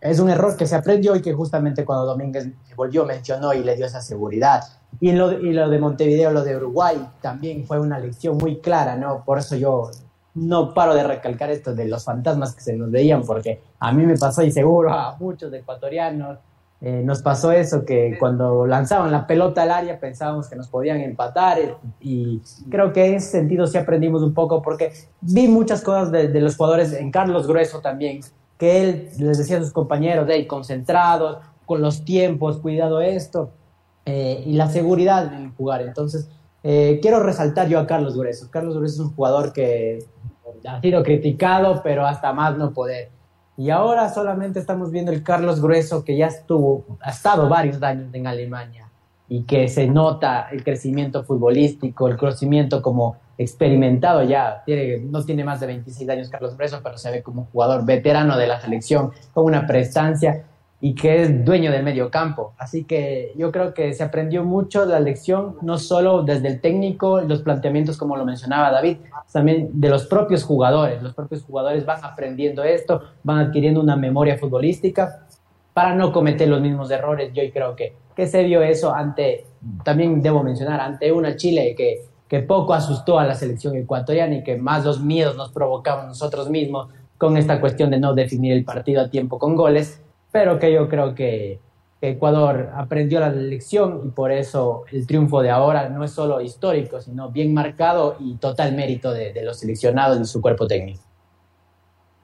[0.02, 3.76] es un error que se aprendió y que justamente cuando Domínguez volvió mencionó y le
[3.76, 4.64] dio esa seguridad.
[5.00, 8.98] Y lo, y lo de Montevideo, lo de Uruguay, también fue una lección muy clara,
[8.98, 9.24] ¿no?
[9.24, 9.92] Por eso yo
[10.34, 14.06] no paro de recalcar esto de los fantasmas que se nos veían, porque a mí
[14.06, 16.40] me pasó y seguro a muchos ecuatorianos
[16.84, 21.00] eh, nos pasó eso, que cuando lanzaban la pelota al área pensábamos que nos podían
[21.00, 25.84] empatar eh, y creo que en ese sentido sí aprendimos un poco porque vi muchas
[25.84, 28.22] cosas de, los jugadores, en Carlos Grueso también,
[28.58, 33.52] que él les decía a sus compañeros, de concentrados, con los tiempos, cuidado esto,
[34.06, 35.84] eh, y la seguridad en jugar.
[35.84, 36.30] Entonces,
[36.64, 38.50] quiero resaltar yo a Carlos Grueso.
[38.50, 40.04] Carlos Grueso es un jugador que
[40.68, 43.10] ha sido criticado, pero hasta más no poder.
[43.58, 48.14] Y ahora solamente estamos viendo el Carlos Grueso que ya estuvo, ha estado varios años
[48.14, 48.90] en Alemania
[49.28, 54.24] y que se nota el crecimiento futbolístico, el crecimiento como experimentado.
[54.24, 57.48] Ya, tiene, no tiene más de 26 años Carlos Grueso, pero se ve como un
[57.48, 60.46] jugador veterano de la selección, con una prestancia
[60.84, 62.54] y que es dueño del medio campo.
[62.58, 67.22] Así que yo creo que se aprendió mucho la lección, no solo desde el técnico,
[67.22, 68.98] los planteamientos como lo mencionaba David,
[69.32, 71.02] también de los propios jugadores.
[71.04, 75.28] Los propios jugadores van aprendiendo esto, van adquiriendo una memoria futbolística
[75.72, 77.32] para no cometer los mismos errores.
[77.32, 79.46] Yo creo que, que se vio eso ante,
[79.84, 84.44] también debo mencionar, ante una Chile que, que poco asustó a la selección ecuatoriana y
[84.44, 86.88] que más los miedos nos provocaban nosotros mismos
[87.20, 90.02] con esta cuestión de no definir el partido a tiempo con goles
[90.32, 91.60] pero que yo creo que,
[92.04, 97.00] Ecuador aprendió la lección y por eso el triunfo de ahora no es solo histórico,
[97.00, 101.04] sino bien marcado y total mérito de, los seleccionados y su cuerpo técnico.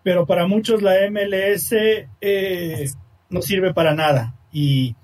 [0.02, 1.74] Pero para muchos la MLS
[2.22, 2.90] eh,
[3.30, 4.96] no sirve para nada y,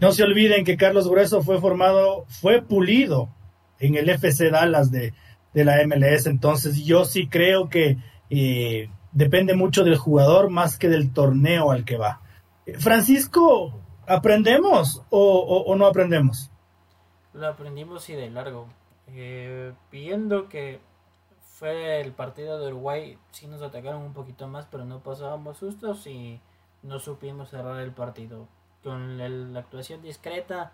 [0.00, 3.28] no se olviden que Carlos Grueso fue formado, fue pulido
[3.78, 5.12] en el FC Dallas de,
[5.52, 7.98] la MLS, entonces yo sí creo que
[8.28, 12.23] eh, depende mucho del jugador más que del torneo al que va.
[12.78, 13.72] Francisco,
[14.06, 16.50] ¿aprendemos o, no aprendemos?
[17.32, 18.68] Lo aprendimos y de largo.
[19.08, 20.80] Eh, viendo que
[21.40, 26.06] fue el partido de Uruguay, sí nos atacaron un poquito más, pero no pasábamos sustos
[26.06, 26.40] y
[26.82, 28.48] no supimos cerrar el partido.
[28.82, 30.72] Con la actuación discreta,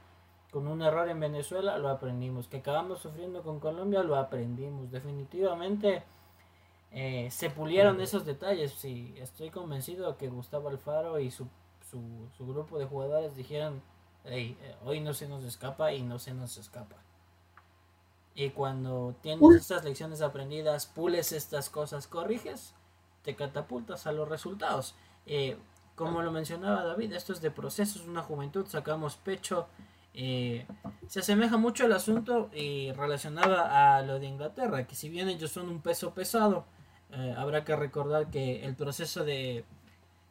[0.50, 2.48] con un error en Venezuela, lo aprendimos.
[2.48, 4.90] Que acabamos sufriendo con Colombia, lo aprendimos.
[4.90, 6.02] Definitivamente
[6.92, 11.46] eh, se pulieron esos detalles y estoy convencido que Gustavo Alfaro y su
[11.90, 13.82] su, grupo de jugadores dijeron,
[14.24, 16.96] hey, eh, hoy no se nos escapa y no se nos escapa.
[18.34, 22.74] Y cuando tienes estas lecciones aprendidas, pules estas cosas, corriges,
[23.22, 24.94] te catapultas a los resultados.
[25.26, 25.58] Eh,
[25.94, 29.66] como lo mencionaba David, esto es de procesos, una juventud, sacamos pecho.
[30.14, 30.66] Eh,
[31.06, 35.50] se asemeja mucho al asunto y relacionaba a lo de Inglaterra, que si bien ellos
[35.50, 36.64] son un peso pesado,
[37.36, 39.64] habrá que recordar que el proceso de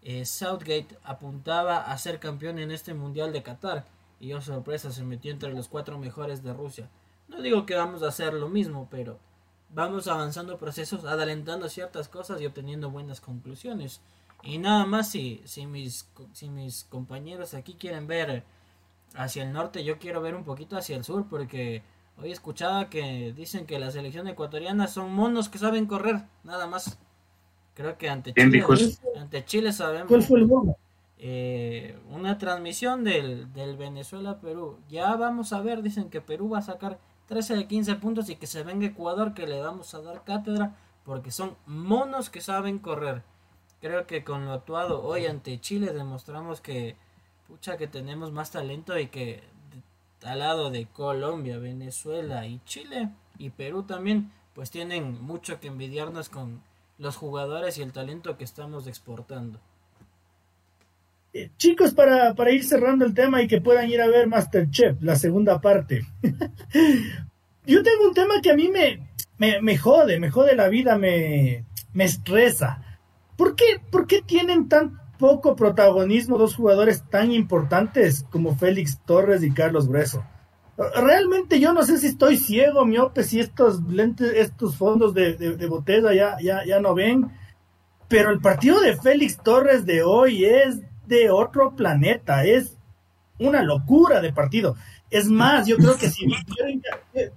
[0.01, 3.85] eh, Southgate apuntaba a ser campeón en este Mundial de Qatar
[4.19, 6.89] y oh sorpresa se metió entre los cuatro mejores de Rusia.
[7.27, 9.19] No digo que vamos a hacer lo mismo, pero
[9.69, 14.01] vamos avanzando procesos, adelantando ciertas cosas y obteniendo buenas conclusiones.
[14.41, 18.43] Y nada más si, si, mis, si mis compañeros aquí quieren ver
[19.15, 21.83] hacia el norte, yo quiero ver un poquito hacia el sur porque
[22.17, 26.97] hoy escuchaba que dicen que la selección ecuatoriana son monos que saben correr, nada más.
[27.79, 28.65] Creo que ante Chile,
[29.15, 30.09] ante Chile sabemos.
[30.09, 30.49] ¿Cuál fue el
[31.17, 34.79] eh, una transmisión del, del Venezuela-Perú.
[34.89, 38.35] Ya vamos a ver, dicen que Perú va a sacar 13 de 15 puntos y
[38.35, 40.75] que se venga Ecuador que le vamos a dar cátedra
[41.05, 43.23] porque son monos que saben correr.
[43.79, 46.97] Creo que con lo actuado hoy ante Chile demostramos que
[47.47, 49.41] pucha que tenemos más talento y que
[50.25, 53.07] al lado de Colombia, Venezuela y Chile
[53.37, 56.67] y Perú también pues tienen mucho que envidiarnos con
[56.99, 59.59] los jugadores y el talento que estamos exportando.
[61.33, 65.01] Eh, chicos, para, para, ir cerrando el tema y que puedan ir a ver Masterchef,
[65.01, 66.05] la segunda parte.
[67.65, 71.65] Yo tengo un tema que a mí me, me, jode, me jode la vida, me,
[71.93, 72.99] me estresa.
[73.37, 79.43] ¿Por qué, ¿Por qué tienen tan poco protagonismo dos jugadores tan importantes como Félix Torres
[79.43, 80.25] y Carlos Grueso?
[80.95, 85.67] Realmente yo no sé si estoy ciego, miope, si estos lentes, estos fondos de, de,
[85.67, 87.29] botella ya, ya, ya no ven.
[88.07, 92.77] Pero el partido de Félix Torres de hoy es de otro planeta, es
[93.39, 94.75] una locura de partido.
[95.09, 96.25] Es más, yo creo que si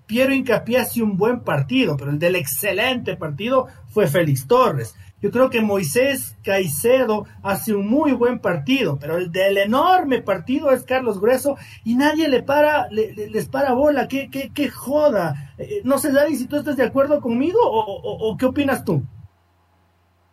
[0.06, 4.94] Piero Incapié hace un buen partido, pero el del excelente partido fue Félix Torres.
[5.22, 10.72] Yo creo que Moisés Caicedo hace un muy buen partido, pero el del enorme partido
[10.72, 14.08] es Carlos Grueso y nadie le para, le, les para bola.
[14.08, 15.54] ¿Qué, qué, qué joda?
[15.58, 19.04] Eh, no sé, Dani, si tú estás de acuerdo conmigo o, qué opinas tú.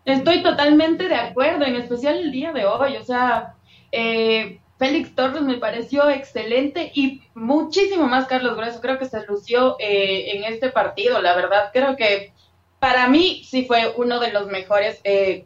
[0.05, 2.97] Estoy totalmente de acuerdo, en especial el día de hoy.
[2.97, 3.53] O sea,
[3.91, 8.81] eh, Félix Torres me pareció excelente y muchísimo más Carlos Grueso.
[8.81, 11.69] Creo que se lució eh, en este partido, la verdad.
[11.71, 12.33] Creo que
[12.79, 15.45] para mí sí fue uno de los mejores eh.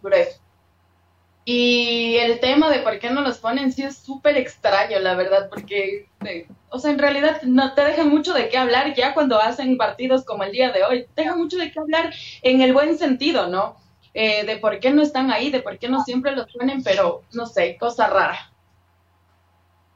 [1.46, 5.50] Y el tema de por qué no los ponen sí es súper extraño, la verdad,
[5.50, 9.42] porque, eh, o sea, en realidad no te dejan mucho de qué hablar ya cuando
[9.42, 11.06] hacen partidos como el día de hoy.
[11.14, 12.14] Te dejan mucho de qué hablar
[12.44, 13.76] en el buen sentido, ¿no?
[14.14, 17.24] Eh, de por qué no están ahí, de por qué no siempre los ponen, pero
[17.34, 18.52] no sé, cosa rara.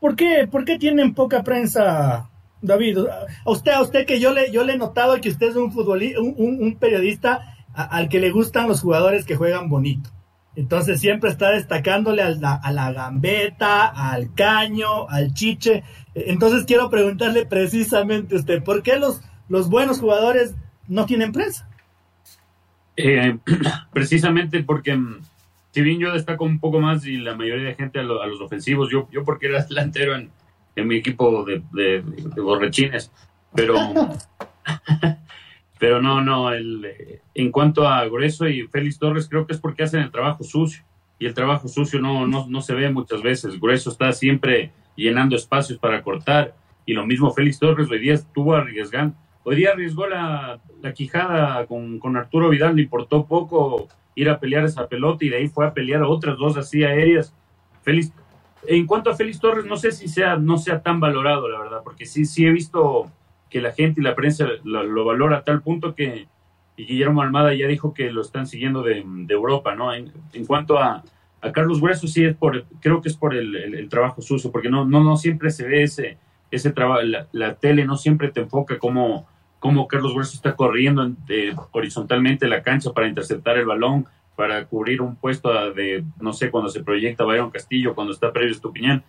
[0.01, 2.29] ¿Por qué, ¿Por qué tienen poca prensa,
[2.61, 2.99] David?
[3.45, 5.71] A usted, a usted que yo le, yo le he notado que usted es un
[5.71, 10.09] futbolista, un, periodista al que le gustan los jugadores que juegan bonito.
[10.55, 15.83] Entonces siempre está destacándole a la, a la, gambeta, al caño, al chiche.
[16.15, 20.55] Entonces quiero preguntarle precisamente a usted, ¿por qué los, los buenos jugadores
[20.87, 21.69] no tienen prensa?
[22.95, 23.37] Eh,
[23.93, 25.21] precisamente porque mm,
[25.71, 28.89] si bien yo destaco un poco más y la mayoría de gente a, los ofensivos,
[28.91, 30.31] yo, yo porque era delantero en,
[30.77, 33.11] en mi equipo de, de, borrechines,
[33.53, 33.75] pero,
[35.79, 39.83] pero no, no, el, en cuanto a Grueso y Félix Torres, creo que es porque
[39.83, 40.83] hacen el trabajo sucio
[41.17, 43.59] y el trabajo sucio no, no, no se ve muchas veces.
[43.59, 46.55] Grueso está siempre llenando espacios para cortar
[46.85, 49.15] y lo mismo Félix Torres hoy día estuvo arriesgando.
[49.43, 54.39] Hoy día arriesgó la, la quijada con, con Arturo Vidal, le importó poco ir a
[54.39, 57.33] pelear esa pelota y de ahí fue a pelear otras dos así aéreas.
[57.81, 58.13] Félix,
[58.65, 61.81] en cuanto a Félix Torres, no sé si sea, no sea tan valorado, la verdad,
[61.83, 63.11] porque sí, sí he visto
[63.49, 66.27] que la gente y la prensa lo, valora a tal punto que
[66.77, 69.93] y Guillermo Almada ya dijo que lo están siguiendo de, Europa, ¿no?
[69.93, 70.11] En,
[70.45, 71.03] cuanto a,
[71.41, 74.85] a, Carlos Grueso, sí es por, creo que es por el, trabajo sucio, porque no,
[74.85, 76.19] no, no siempre se ve ese,
[76.51, 77.01] ese trabajo,
[77.31, 79.27] la, tele no siempre te enfoca como
[79.57, 84.05] cómo Carlos Grueso está corriendo eh, horizontalmente la cancha para interceptar el balón,
[84.37, 88.53] para cubrir un puesto de, no sé, cuando se proyecta Bayron Castillo, cuando está previo
[88.53, 89.03] Estupiñán.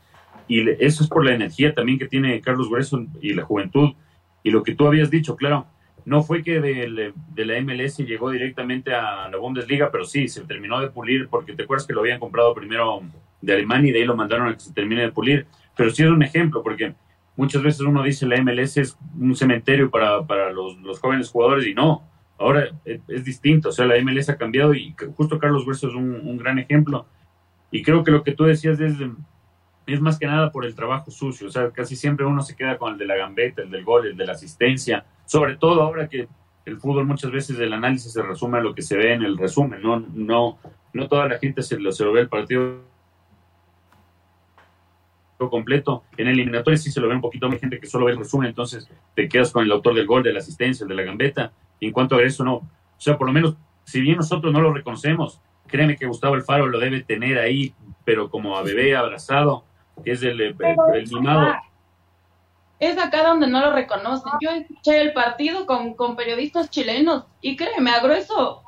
[0.49, 3.91] Y eso es por la energía también que tiene Carlos Grueso y la juventud.
[4.43, 5.66] Y lo que tú habías dicho, claro,
[6.07, 10.41] no fue que de, de, la MLS llegó directamente a la Bundesliga, pero sí, se
[10.45, 13.03] terminó de pulir, porque te acuerdas que lo habían comprado primero
[13.43, 15.47] de Alemania y de ahí lo mandaron a que se termine de pulir.
[15.76, 16.95] Pero sí es un ejemplo, porque
[17.37, 21.66] muchas veces uno dice la MLS es un cementerio para, para los, los, jóvenes jugadores
[21.66, 22.07] y no,
[22.39, 26.36] ahora es, distinto, o sea, la MLS ha cambiado y justo Carlos Hueso es un,
[26.39, 27.07] gran ejemplo.
[27.70, 28.95] Y creo que lo que tú decías es,
[29.86, 32.78] es más que nada por el trabajo sucio, o sea, casi siempre uno se queda
[32.78, 36.09] con el de la gambeta, el del gol, el de la asistencia, sobre todo ahora
[36.09, 36.28] que
[36.64, 39.36] el fútbol muchas veces el análisis se resume a lo que se ve en el
[39.36, 40.59] resumen, no, no,
[40.93, 42.82] no toda la gente se lo, se lo ve el partido
[45.47, 46.03] completo.
[46.16, 48.18] En el eliminatorio sí se lo ve un poquito más gente que solo ve el
[48.18, 51.53] resumen, entonces te quedas con el autor del gol, de la asistencia, de la gambeta.
[51.81, 52.55] Y en cuanto a eso, no.
[52.55, 56.66] O sea, por lo menos, si bien nosotros no lo reconocemos, créeme que Gustavo Alfaro
[56.66, 57.74] lo debe tener ahí,
[58.05, 59.64] pero como a bebé abrazado,
[60.05, 60.57] que es el, el,
[61.12, 61.55] mimado.
[62.81, 64.33] Es acá donde no lo reconocen.
[64.41, 68.62] Yo escuché el partido con, con periodistas chilenos y créeme, a grueso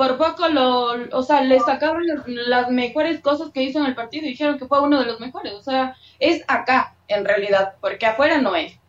[0.00, 4.24] por poco lo, o sea, le sacaron las, mejores cosas que hizo en el partido
[4.24, 5.52] y dijeron que fue uno de los mejores.
[5.52, 8.80] O sea, es acá, en realidad, porque afuera no es.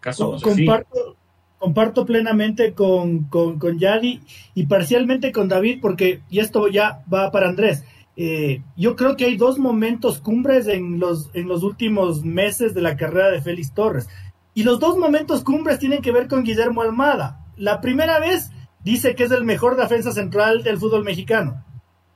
[0.00, 1.16] Caso, comparto,
[1.58, 4.20] comparto plenamente con, con, con Yadi
[4.54, 7.84] y parcialmente con David, porque, y esto ya va para Andrés.
[8.16, 12.82] Eh, yo creo que hay dos momentos cumbres en los, en los últimos meses de
[12.82, 14.08] la carrera de Félix Torres.
[14.54, 17.44] Y los dos momentos cumbres tienen que ver con Guillermo Almada.
[17.56, 18.50] La primera vez
[18.84, 21.64] dice que es el mejor defensa central del fútbol mexicano.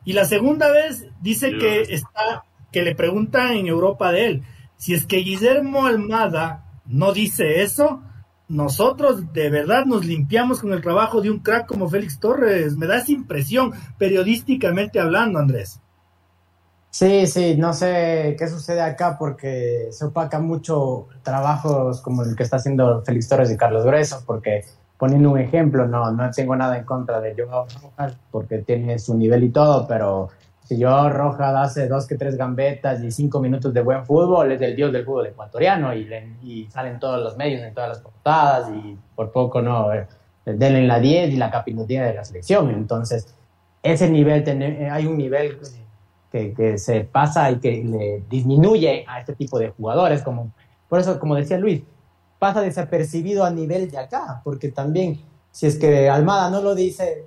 [0.05, 4.43] Y la segunda vez dice que está, que le preguntan en Europa de él.
[4.77, 8.03] Si es que Guillermo Almada no dice eso,
[8.49, 12.77] nosotros de verdad nos limpiamos con el trabajo de un crack como Félix Torres.
[12.77, 15.81] Me da esa impresión, periodísticamente hablando, Andrés.
[16.91, 22.43] Sí, sí, no sé qué sucede acá porque se opaca mucho trabajos como el que
[22.43, 24.65] está haciendo Félix Torres y Carlos Grueso, porque
[24.97, 27.67] poniendo un ejemplo, no, no tengo nada en contra de Joao
[28.31, 30.31] porque tiene su nivel y todo, pero
[30.69, 34.61] si Joao Rojas hace dos que tres gambetas y cinco minutos de buen fútbol, es
[34.61, 36.07] el dios del fútbol ecuatoriano y,
[36.43, 40.07] y salen todos los medios, en todas las portadas y por poco no, eh,
[40.45, 42.69] denle la 10 y la capitulación de la selección.
[42.69, 43.35] Entonces,
[43.83, 45.59] ese nivel, eh, hay un nivel
[46.31, 50.53] que, que se pasa y que le disminuye a este tipo de jugadores, como,
[50.87, 51.83] por eso, como decía Luis,
[52.39, 55.19] pasa desapercibido a nivel de acá, porque también,
[55.51, 57.25] si es que Almada no lo dice,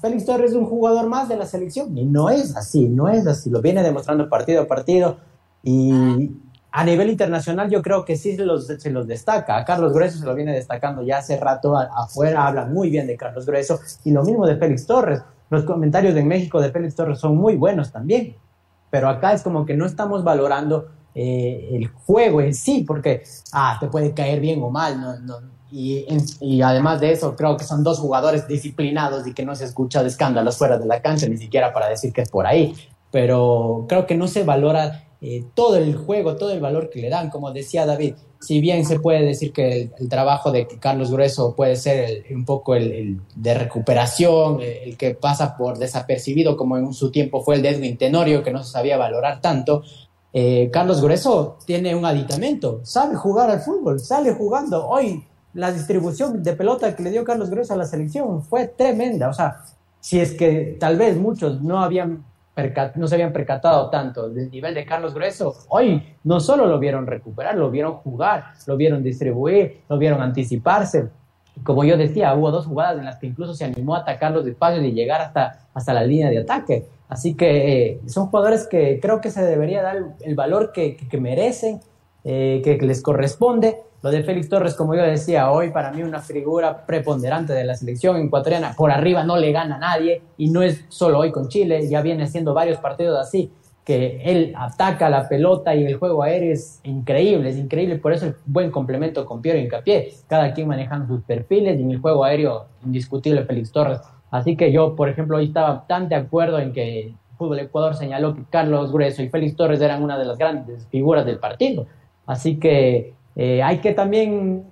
[0.00, 3.26] Félix Torres es un jugador más de la selección, y no es así, no es
[3.26, 5.16] así, lo viene demostrando partido a partido,
[5.62, 6.30] y
[6.70, 10.18] a nivel internacional yo creo que sí se los, se los destaca, a Carlos Grueso
[10.18, 14.10] se lo viene destacando ya hace rato, afuera hablan muy bien de Carlos Grueso, y
[14.10, 17.90] lo mismo de Félix Torres, los comentarios en México de Félix Torres son muy buenos
[17.90, 18.36] también,
[18.90, 23.22] pero acá es como que no estamos valorando eh, el juego en sí, porque
[23.52, 25.40] ah, te puede caer bien o mal, no, no,
[25.72, 26.06] y,
[26.40, 30.02] y, además de eso, creo que son dos jugadores disciplinados y que no se escucha
[30.02, 32.74] de escándalos fuera de la cancha, ni siquiera para decir que es por ahí.
[33.10, 37.08] Pero creo que no se valora eh, todo el juego, todo el valor que le
[37.08, 37.30] dan.
[37.30, 41.76] Como decía David, si bien se puede decir que el, trabajo de Carlos Grueso puede
[41.76, 47.40] ser un poco el, de recuperación, el, que pasa por desapercibido, como en su tiempo
[47.40, 49.82] fue el de Edwin Tenorio, que no se sabía valorar tanto,
[50.34, 54.86] eh, Carlos Grueso tiene un aditamento, sabe jugar al fútbol, sale jugando.
[54.88, 55.24] Hoy
[55.54, 59.28] la distribución de pelota que le dio Carlos Grueso a la selección fue tremenda.
[59.28, 59.62] O sea,
[60.00, 62.24] si es que tal vez muchos no habían
[62.96, 67.06] no se habían percatado tanto del nivel de Carlos Grueso, hoy no solo lo vieron
[67.06, 71.08] recuperar, lo vieron jugar, lo vieron distribuir, lo vieron anticiparse.
[71.64, 74.46] Como yo decía, hubo dos jugadas en las que incluso se animó a atacar los
[74.46, 76.86] espacios y llegar hasta, hasta la línea de ataque.
[77.08, 81.20] Así que eh, son jugadores que creo que se debería dar el valor que, que,
[81.20, 81.80] merecen,
[82.24, 83.82] eh, que les corresponde.
[84.02, 87.76] Lo de Félix Torres, como yo decía, hoy para mí una figura preponderante de la
[87.76, 88.74] selección ecuatoriana.
[88.76, 92.02] Por arriba no le gana a nadie y no es solo hoy con Chile, ya
[92.02, 93.52] viene siendo varios partidos así,
[93.84, 97.96] que él ataca la pelota y el juego aéreo es increíble, es increíble.
[97.96, 101.92] Por eso el buen complemento con Piero Incapié, cada quien manejando sus perfiles y en
[101.92, 104.00] el juego aéreo indiscutible Félix Torres.
[104.32, 108.34] Así que yo, por ejemplo, hoy estaba tan de acuerdo en que Fútbol Ecuador señaló
[108.34, 111.86] que Carlos Grueso y Félix Torres eran una de las grandes figuras del partido.
[112.26, 114.64] Así que eh, hay que también,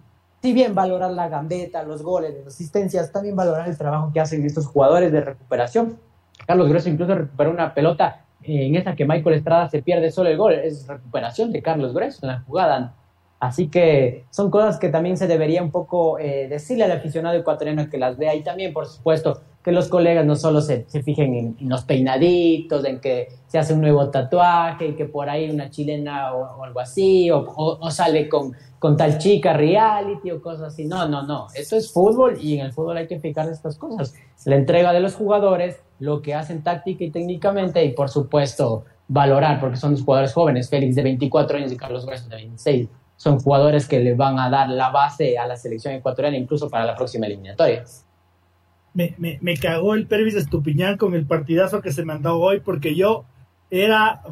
[0.42, 4.44] si bien valorar la gambeta, los goles, las asistencias, también valorar el trabajo que hacen
[4.44, 5.98] estos jugadores de recuperación.
[6.46, 10.30] Carlos Grueso incluso recuperó una pelota eh, en esa que Michael Estrada se pierde solo
[10.30, 10.54] el gol.
[10.54, 12.94] Es recuperación de Carlos Grueso en la jugada
[13.40, 17.88] Así que son cosas que también se debería un poco eh, decirle al aficionado ecuatoriano
[17.88, 21.56] que las vea y también, por supuesto, que los colegas no solo se, se fijen
[21.58, 25.70] en, los peinaditos, en que se hace un nuevo tatuaje y que por ahí una
[25.70, 30.84] chilena o, algo así, o, o, sale con, con, tal chica reality o cosas así.
[30.84, 31.46] No, no, no.
[31.54, 34.14] Esto es fútbol y en el fútbol hay que fijar estas cosas.
[34.44, 39.60] La entrega de los jugadores, lo que hacen táctica y técnicamente y, por supuesto, valorar,
[39.60, 42.88] porque son dos jugadores jóvenes, Félix de 24 años y Carlos Grueso de 26
[43.20, 46.86] son jugadores que le van a dar la base a la selección ecuatoriana incluso para
[46.86, 47.84] la próxima eliminatoria.
[48.94, 52.94] Me, me, me cagó el Pervis Estupiñán con el partidazo que se mandó hoy porque
[52.94, 53.26] yo
[53.68, 54.22] era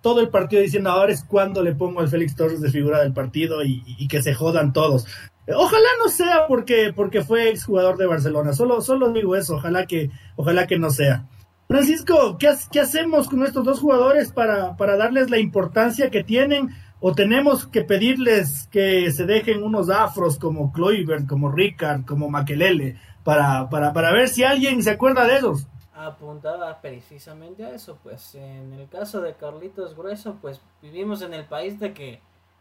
[0.00, 3.12] todo el partido diciendo ahora es cuando le pongo al Félix Torres de figura del
[3.12, 5.06] partido y, que se jodan todos.
[5.46, 10.10] Ojalá no sea porque, porque fue exjugador de Barcelona, solo, solo digo eso, ojalá que,
[10.34, 11.28] ojalá que no sea.
[11.68, 16.70] Francisco, ¿qué, ¿qué, hacemos con estos dos jugadores para, para darles la importancia que tienen?
[17.00, 22.98] O tenemos que pedirles que se dejen unos afros como Kloiber, como Ricard, como Makelele,
[23.22, 25.66] para, para, para ver si alguien se acuerda de ellos.
[25.94, 31.44] Apuntaba precisamente a eso, pues en el caso de Carlitos Grueso, pues vivimos en el
[31.44, 32.20] país de que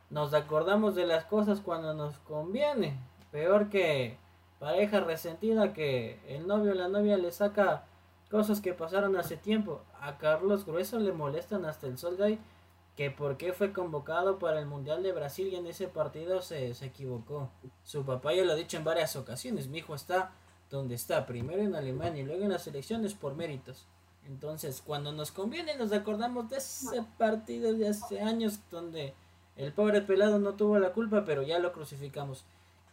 [0.10, 2.98] nos acordamos de las cosas cuando nos conviene,
[3.32, 4.18] peor que
[4.60, 7.84] pareja resentida que el novio o la novia le saca
[8.32, 9.82] cosas que pasaron hace tiempo.
[10.00, 12.40] A Carlos Grueso le molestan hasta el sol de hoy
[12.96, 16.74] que por qué fue convocado para el Mundial de Brasil y en ese partido se,
[16.74, 17.52] se equivocó.
[17.84, 20.32] Su papá ya lo ha dicho en varias ocasiones, mi hijo está
[20.70, 23.86] donde está, primero en Alemania y luego en las elecciones por méritos.
[24.28, 29.14] Entonces, cuando nos conviene, nos acordamos de ese partido de hace años donde
[29.56, 32.44] el pobre pelado no tuvo la culpa, pero ya lo crucificamos.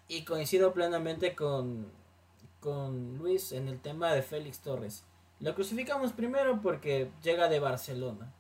[0.08, 1.86] Y coincido plenamente con,
[2.60, 5.04] con Luis en el tema de Félix Torres.
[5.40, 8.32] Lo crucificamos primero porque llega de Barcelona.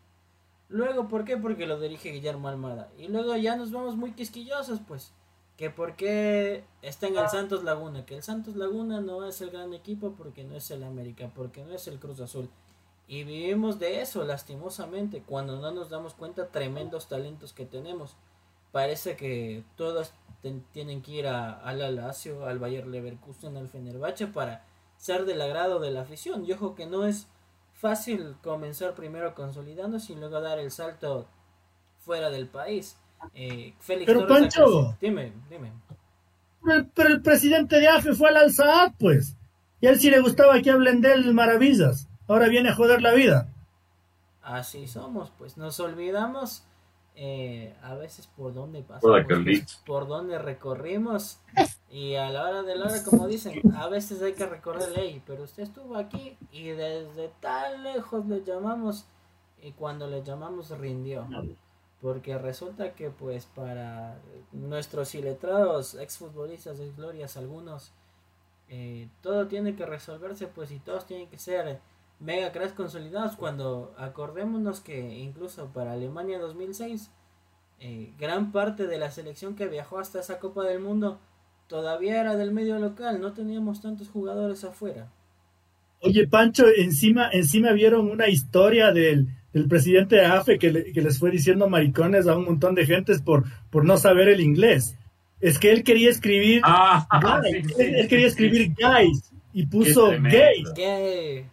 [0.72, 1.36] Luego, ¿por qué?
[1.36, 2.90] Porque lo dirige Guillermo Almada.
[2.96, 5.12] Y luego ya nos vamos muy quisquillosos, pues.
[5.58, 8.06] Que por qué está en el Santos Laguna.
[8.06, 11.62] Que el Santos Laguna no es el gran equipo porque no es el América, porque
[11.62, 12.48] no es el Cruz Azul.
[13.06, 18.16] Y vivimos de eso, lastimosamente, cuando no nos damos cuenta tremendos talentos que tenemos.
[18.72, 20.14] Parece que todos
[20.72, 24.64] tienen que ir a, al Lazio, al Bayer Leverkusen, al Fenerbahce para
[24.96, 26.46] ser del agrado de la afición.
[26.46, 27.26] Y ojo que no es
[27.82, 31.26] fácil comenzar primero consolidándose y luego dar el salto
[31.98, 32.96] fuera del país.
[33.34, 35.72] Eh, Félix pero Pancho, dime, dime.
[36.94, 39.36] Pero el, presidente de AFE fue al Al pues.
[39.80, 42.08] Y a él sí le gustaba que hablen de él maravillas.
[42.28, 43.48] Ahora viene a joder la vida.
[44.42, 46.62] Así somos, pues nos olvidamos
[47.14, 51.38] eh, a veces por dónde pasamos, por dónde recorrimos.
[51.94, 55.22] Y a la hora de la hora, como dicen, a veces hay que recorrer ley,
[55.26, 59.04] pero usted estuvo aquí y desde tan lejos le llamamos
[59.60, 61.26] y cuando le llamamos rindió.
[62.00, 64.18] Porque resulta que pues para
[64.52, 67.92] nuestros iletrados, exfutbolistas de glorias, algunos,
[68.70, 71.78] eh, todo tiene que resolverse pues y todos tienen que ser
[72.22, 77.10] mega cracks consolidados cuando acordémonos que incluso para Alemania 2006
[77.80, 81.18] eh, gran parte de la selección que viajó hasta esa Copa del Mundo
[81.66, 85.10] todavía era del medio local, no teníamos tantos jugadores afuera.
[86.00, 91.18] Oye, Pancho, encima, encima vieron una historia del, del presidente de AFE que, que, les
[91.18, 94.96] fue diciendo maricones a un montón de gentes por, por no saber el inglés.
[95.40, 97.06] Es que él quería escribir ah,
[97.42, 100.64] guys, sí, sí, él, él, quería escribir guys y puso gay.
[100.76, 101.46] Gay.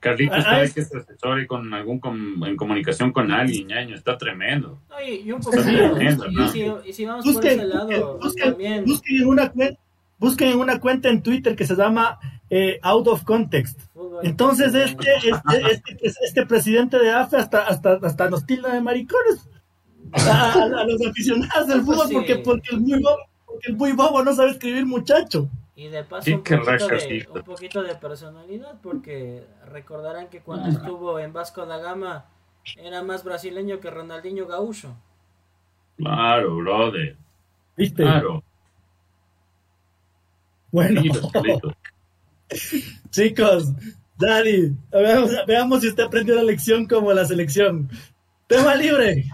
[0.00, 4.18] Carlitos cada vez que se asesore con algún com, en comunicación con alguien, ñaño, está
[4.18, 4.82] tremendo.
[4.94, 8.50] Oye, y un poco tremendo, y, si, y, si, vamos busquen, por ese lado, busquen,
[8.50, 8.84] también.
[8.84, 9.80] Busquen una cuenta,
[10.18, 12.18] busquen en una cuenta en Twitter que se llama
[12.50, 13.80] eh, Out of Context.
[14.22, 19.48] Entonces este, este, este, este, presidente de AFE hasta, hasta, hasta nos tilda de maricones
[20.12, 22.14] a, a, a los aficionados del fútbol sí.
[22.14, 25.48] porque, porque, el muy bobo, porque el muy bobo no sabe escribir muchacho.
[25.76, 31.18] Y de paso un, poquito de, un, poquito de, personalidad, porque recordarán que cuando estuvo
[31.18, 32.26] en Vasco da Gama
[32.76, 34.96] era más brasileño que Ronaldinho Gaúcho.
[35.96, 37.16] Claro, brother.
[37.76, 38.02] ¿Viste?
[38.02, 38.42] Claro.
[40.70, 41.02] Bueno.
[43.10, 43.72] Chicos,
[44.16, 47.88] Dani, veamos, veamos si usted aprendió la lección como la selección.
[48.46, 49.24] Tema libre.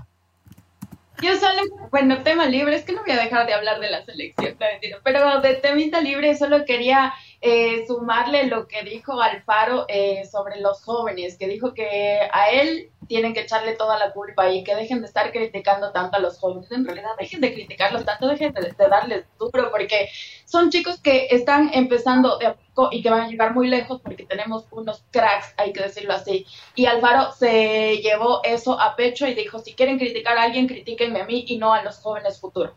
[1.23, 4.05] Yo solo, bueno, tema libre, es que no voy a dejar de hablar de la
[4.05, 4.57] selección,
[5.05, 7.13] pero de temita libre solo quería
[7.43, 12.91] eh, sumarle lo que dijo Alfaro eh, sobre los jóvenes, que dijo que a él
[13.09, 16.39] tienen que echarle toda la culpa y que dejen de estar criticando tanto a los
[16.39, 16.71] jóvenes.
[16.71, 20.09] En realidad, dejen de criticarlos tanto, dejen de, de darles duro, porque
[20.45, 24.01] son chicos que están empezando de a poco y que van a llegar muy lejos
[24.01, 26.47] porque tenemos unos cracks, hay que decirlo así.
[26.75, 31.23] Y Alfaro se llevó eso a pecho y dijo, si quieren criticar a alguien, critíquenme
[31.23, 32.75] a mí y no a los jóvenes futuros.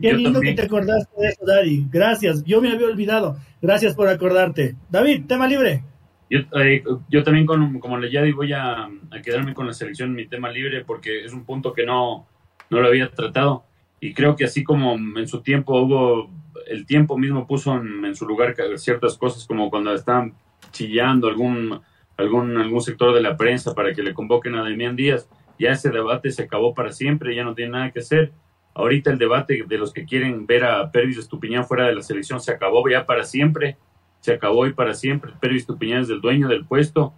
[0.00, 1.86] Qué lindo que te acordaste de eso, Dari.
[1.90, 2.42] Gracias.
[2.44, 3.36] Yo me había olvidado.
[3.60, 4.76] Gracias por acordarte.
[4.88, 5.82] David, tema libre.
[6.30, 10.14] Yo, eh, yo también, con, como le ya voy a, a, quedarme con la selección,
[10.14, 12.26] mi tema libre, porque es un punto que no,
[12.70, 13.64] no lo había tratado.
[14.00, 16.30] Y creo que así como en su tiempo hubo,
[16.66, 20.34] el tiempo mismo puso en, en su lugar ciertas cosas, como cuando estaban
[20.70, 21.80] chillando algún,
[22.16, 25.28] algún, algún sector de la prensa para que le convoquen a Demián Díaz,
[25.58, 28.32] ya ese debate se acabó para siempre, ya no tiene nada que hacer.
[28.74, 32.40] Ahorita el debate de los que quieren ver a Pervis Estupiñán fuera de la selección
[32.40, 33.76] se acabó ya para siempre
[34.20, 35.32] se acabó y para siempre.
[35.40, 37.12] Pervis Tupiñán es el dueño del puesto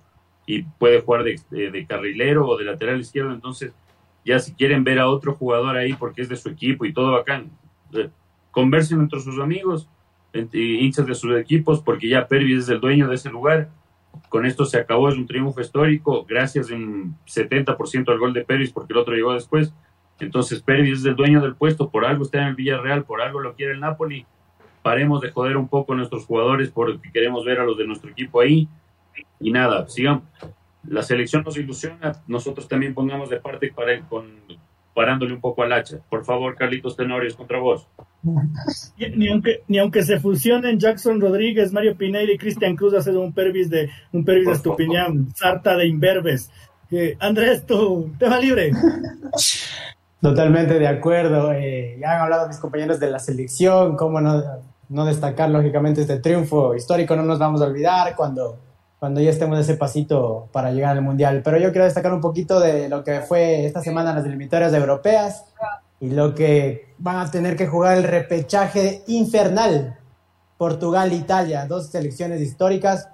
[0.46, 3.32] y puede jugar de, de, de, carrilero o de lateral izquierdo.
[3.32, 3.72] Entonces,
[4.24, 7.12] ya si quieren ver a otro jugador ahí porque es de su equipo y todo
[7.12, 7.50] bacán,
[7.92, 8.08] eh,
[8.50, 9.88] conversen entre sus amigos,
[10.32, 13.68] hinchas de sus equipos, porque ya Pervis es el dueño de ese lugar.
[14.28, 18.72] Con esto se acabó, es un triunfo histórico, gracias en 70% al gol de Pervis
[18.72, 19.74] porque el otro llegó después.
[20.22, 23.40] Entonces, Pervis es el dueño del puesto, por algo está en el Villarreal, por algo
[23.40, 24.26] lo quiere el Napoli
[24.82, 28.10] paremos de joder un poco a nuestros jugadores porque queremos ver a los de nuestro
[28.10, 28.68] equipo ahí.
[29.40, 30.22] Y nada, sigan.
[30.88, 34.26] La selección nos ilusiona, nosotros también pongamos de parte para él, con,
[34.94, 35.98] parándole un poco al hacha.
[36.10, 37.86] Por favor, Carlitos Tenorios, contra vos.
[38.96, 43.32] Ni aunque, ni aunque se fusionen Jackson Rodríguez, Mario Pineira y Cristian Cruz hacer un
[43.32, 46.50] pervis de un pervis de Estupiñán, sarta de imberbes.
[46.90, 48.72] Eh, Andrés, tu tema libre.
[50.22, 51.52] Totalmente de acuerdo.
[51.52, 54.42] Eh, ya han hablado mis compañeros de la selección, cómo no
[54.92, 58.58] no destacar lógicamente este triunfo histórico, no nos vamos a olvidar cuando,
[58.98, 61.40] cuando ya estemos ese pasito para llegar al Mundial.
[61.42, 65.46] Pero yo quiero destacar un poquito de lo que fue esta semana las eliminatorias europeas
[65.98, 69.98] y lo que van a tener que jugar el repechaje infernal.
[70.58, 73.08] Portugal-Italia, dos selecciones históricas.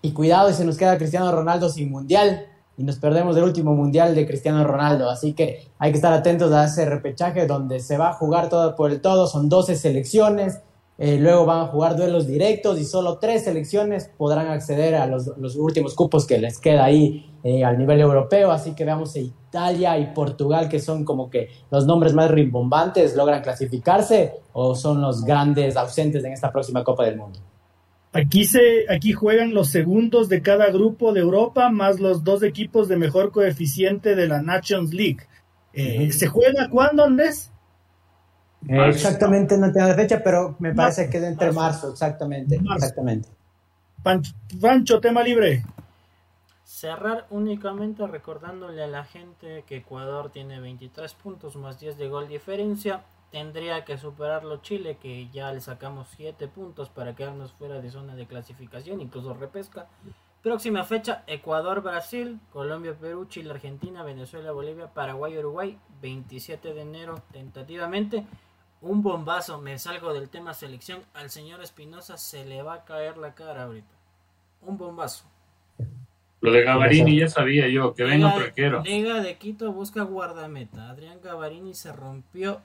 [0.00, 2.46] Y cuidado, y se nos queda Cristiano Ronaldo sin Mundial
[2.76, 5.08] y nos perdemos del último mundial de Cristiano Ronaldo.
[5.08, 8.74] Así que hay que estar atentos a ese repechaje donde se va a jugar todo
[8.74, 9.26] por el todo.
[9.26, 10.60] Son 12 selecciones.
[10.96, 15.26] Eh, luego van a jugar duelos directos y solo tres selecciones podrán acceder a los,
[15.56, 18.50] últimos cupos que les queda ahí eh, al nivel europeo.
[18.50, 23.16] Así que veamos si Italia y Portugal, que son como que los nombres más rimbombantes,
[23.16, 27.40] logran clasificarse o son los grandes ausentes en esta próxima Copa del Mundo.
[28.14, 32.86] Aquí, se, aquí juegan los segundos de cada grupo de Europa más los dos equipos
[32.86, 35.26] de mejor coeficiente de la Nations League.
[35.72, 36.12] Eh, uh -huh.
[36.12, 37.50] ¿Se juega cuándo, Andrés?
[38.68, 42.58] Eh, exactamente no tengo la fecha, pero me parece marzo, que es entre marzo, exactamente.
[42.60, 42.86] Marzo.
[42.86, 43.28] exactamente.
[44.02, 45.64] Pancho, Pancho, tema libre.
[46.62, 52.28] Cerrar únicamente recordándole a la gente que Ecuador tiene 23 puntos más 10 de gol
[52.28, 53.02] diferencia.
[53.34, 58.14] Tendría que superarlo Chile, que ya le sacamos 7 puntos para quedarnos fuera de zona
[58.14, 59.88] de clasificación, incluso repesca.
[60.40, 67.24] Próxima fecha, Ecuador, Brasil, Colombia, Perú, Chile, Argentina, Venezuela, Bolivia, Paraguay, Uruguay, 27 de enero
[67.32, 68.24] tentativamente
[68.82, 73.16] un bombazo, me salgo del tema selección, al señor Espinosa se le va a caer
[73.16, 73.96] la cara ahorita.
[74.60, 75.24] Un bombazo.
[76.40, 80.88] Lo de Gavarini ya sabía yo, que venga un Liga de Quito busca guardameta.
[80.88, 82.60] Adrián Gavarini se rompió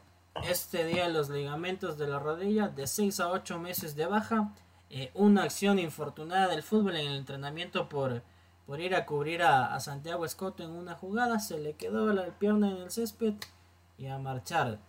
[0.48, 4.54] este día los ligamentos de la rodilla de 6 a 8 meses de baja.
[4.90, 8.24] Eh, una acción infortunada del fútbol en el entrenamiento por,
[8.66, 11.40] por ir a cubrir a, Santiago Escoto en una jugada.
[11.40, 13.34] Se le quedó la pierna en el césped
[13.98, 14.80] y a marchar.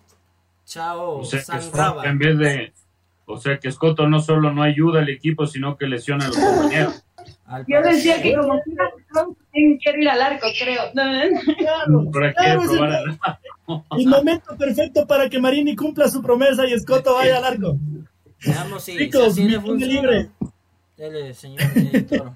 [0.64, 2.72] Chao, o en vez de,
[3.26, 6.36] o sea que Escoto no solo no ayuda al equipo, sino que lesiona a los
[6.38, 7.04] compañeros.
[7.66, 8.60] Yo decía que como
[9.78, 10.92] quiero ir al arco, creo.
[10.92, 12.10] Claro,
[13.98, 17.76] el, momento perfecto para que Marini cumpla su promesa y Escoto vaya al arco.
[18.44, 20.30] Veamos si, Chicos, si libre.
[20.96, 22.32] Dele, señor editor.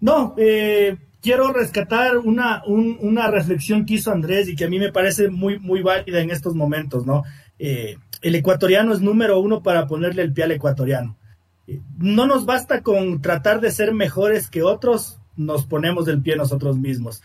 [0.00, 4.92] No, eh, quiero rescatar una, una reflexión que hizo Andrés y que a mí me
[4.92, 7.24] parece muy, muy válida en estos momentos, ¿no?
[7.58, 11.18] Eh, el ecuatoriano es número uno para ponerle el pie al ecuatoriano
[11.98, 16.76] no nos basta con tratar de ser mejores que otros, nos ponemos del pie nosotros
[16.76, 17.22] mismos.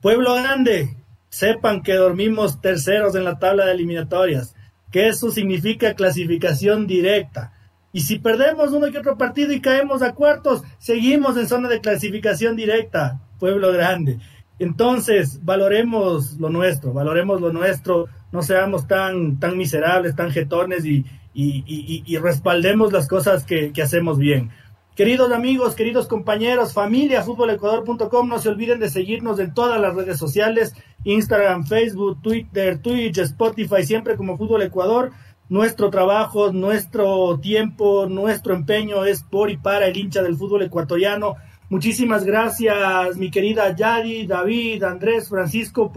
[0.00, 0.96] Pueblo grande,
[1.28, 4.54] sepan que dormimos terceros en la tabla de eliminatorias,
[4.92, 7.52] que eso significa clasificación directa.
[7.92, 11.80] Y si perdemos uno que otro partido y caemos a cuartos, seguimos en zona de
[11.80, 14.18] clasificación directa, pueblo grande.
[14.58, 21.04] Entonces, valoremos lo nuestro, valoremos lo nuestro, no seamos tan, tan miserables, tan jetones y,
[21.32, 24.50] y, respaldemos las cosas que, hacemos bien.
[24.98, 30.18] Queridos amigos, queridos compañeros, familia, futbolecuador.com, no se olviden de seguirnos en todas las redes
[30.18, 35.12] sociales, Instagram, Facebook, Twitter, Twitch, Spotify, siempre como Fútbol Ecuador.
[35.48, 41.36] Nuestro trabajo, nuestro tiempo, nuestro empeño es por y para el hincha del fútbol ecuatoriano.
[41.70, 45.92] Muchísimas gracias, mi querida Yadi, David, Andrés, Francisco.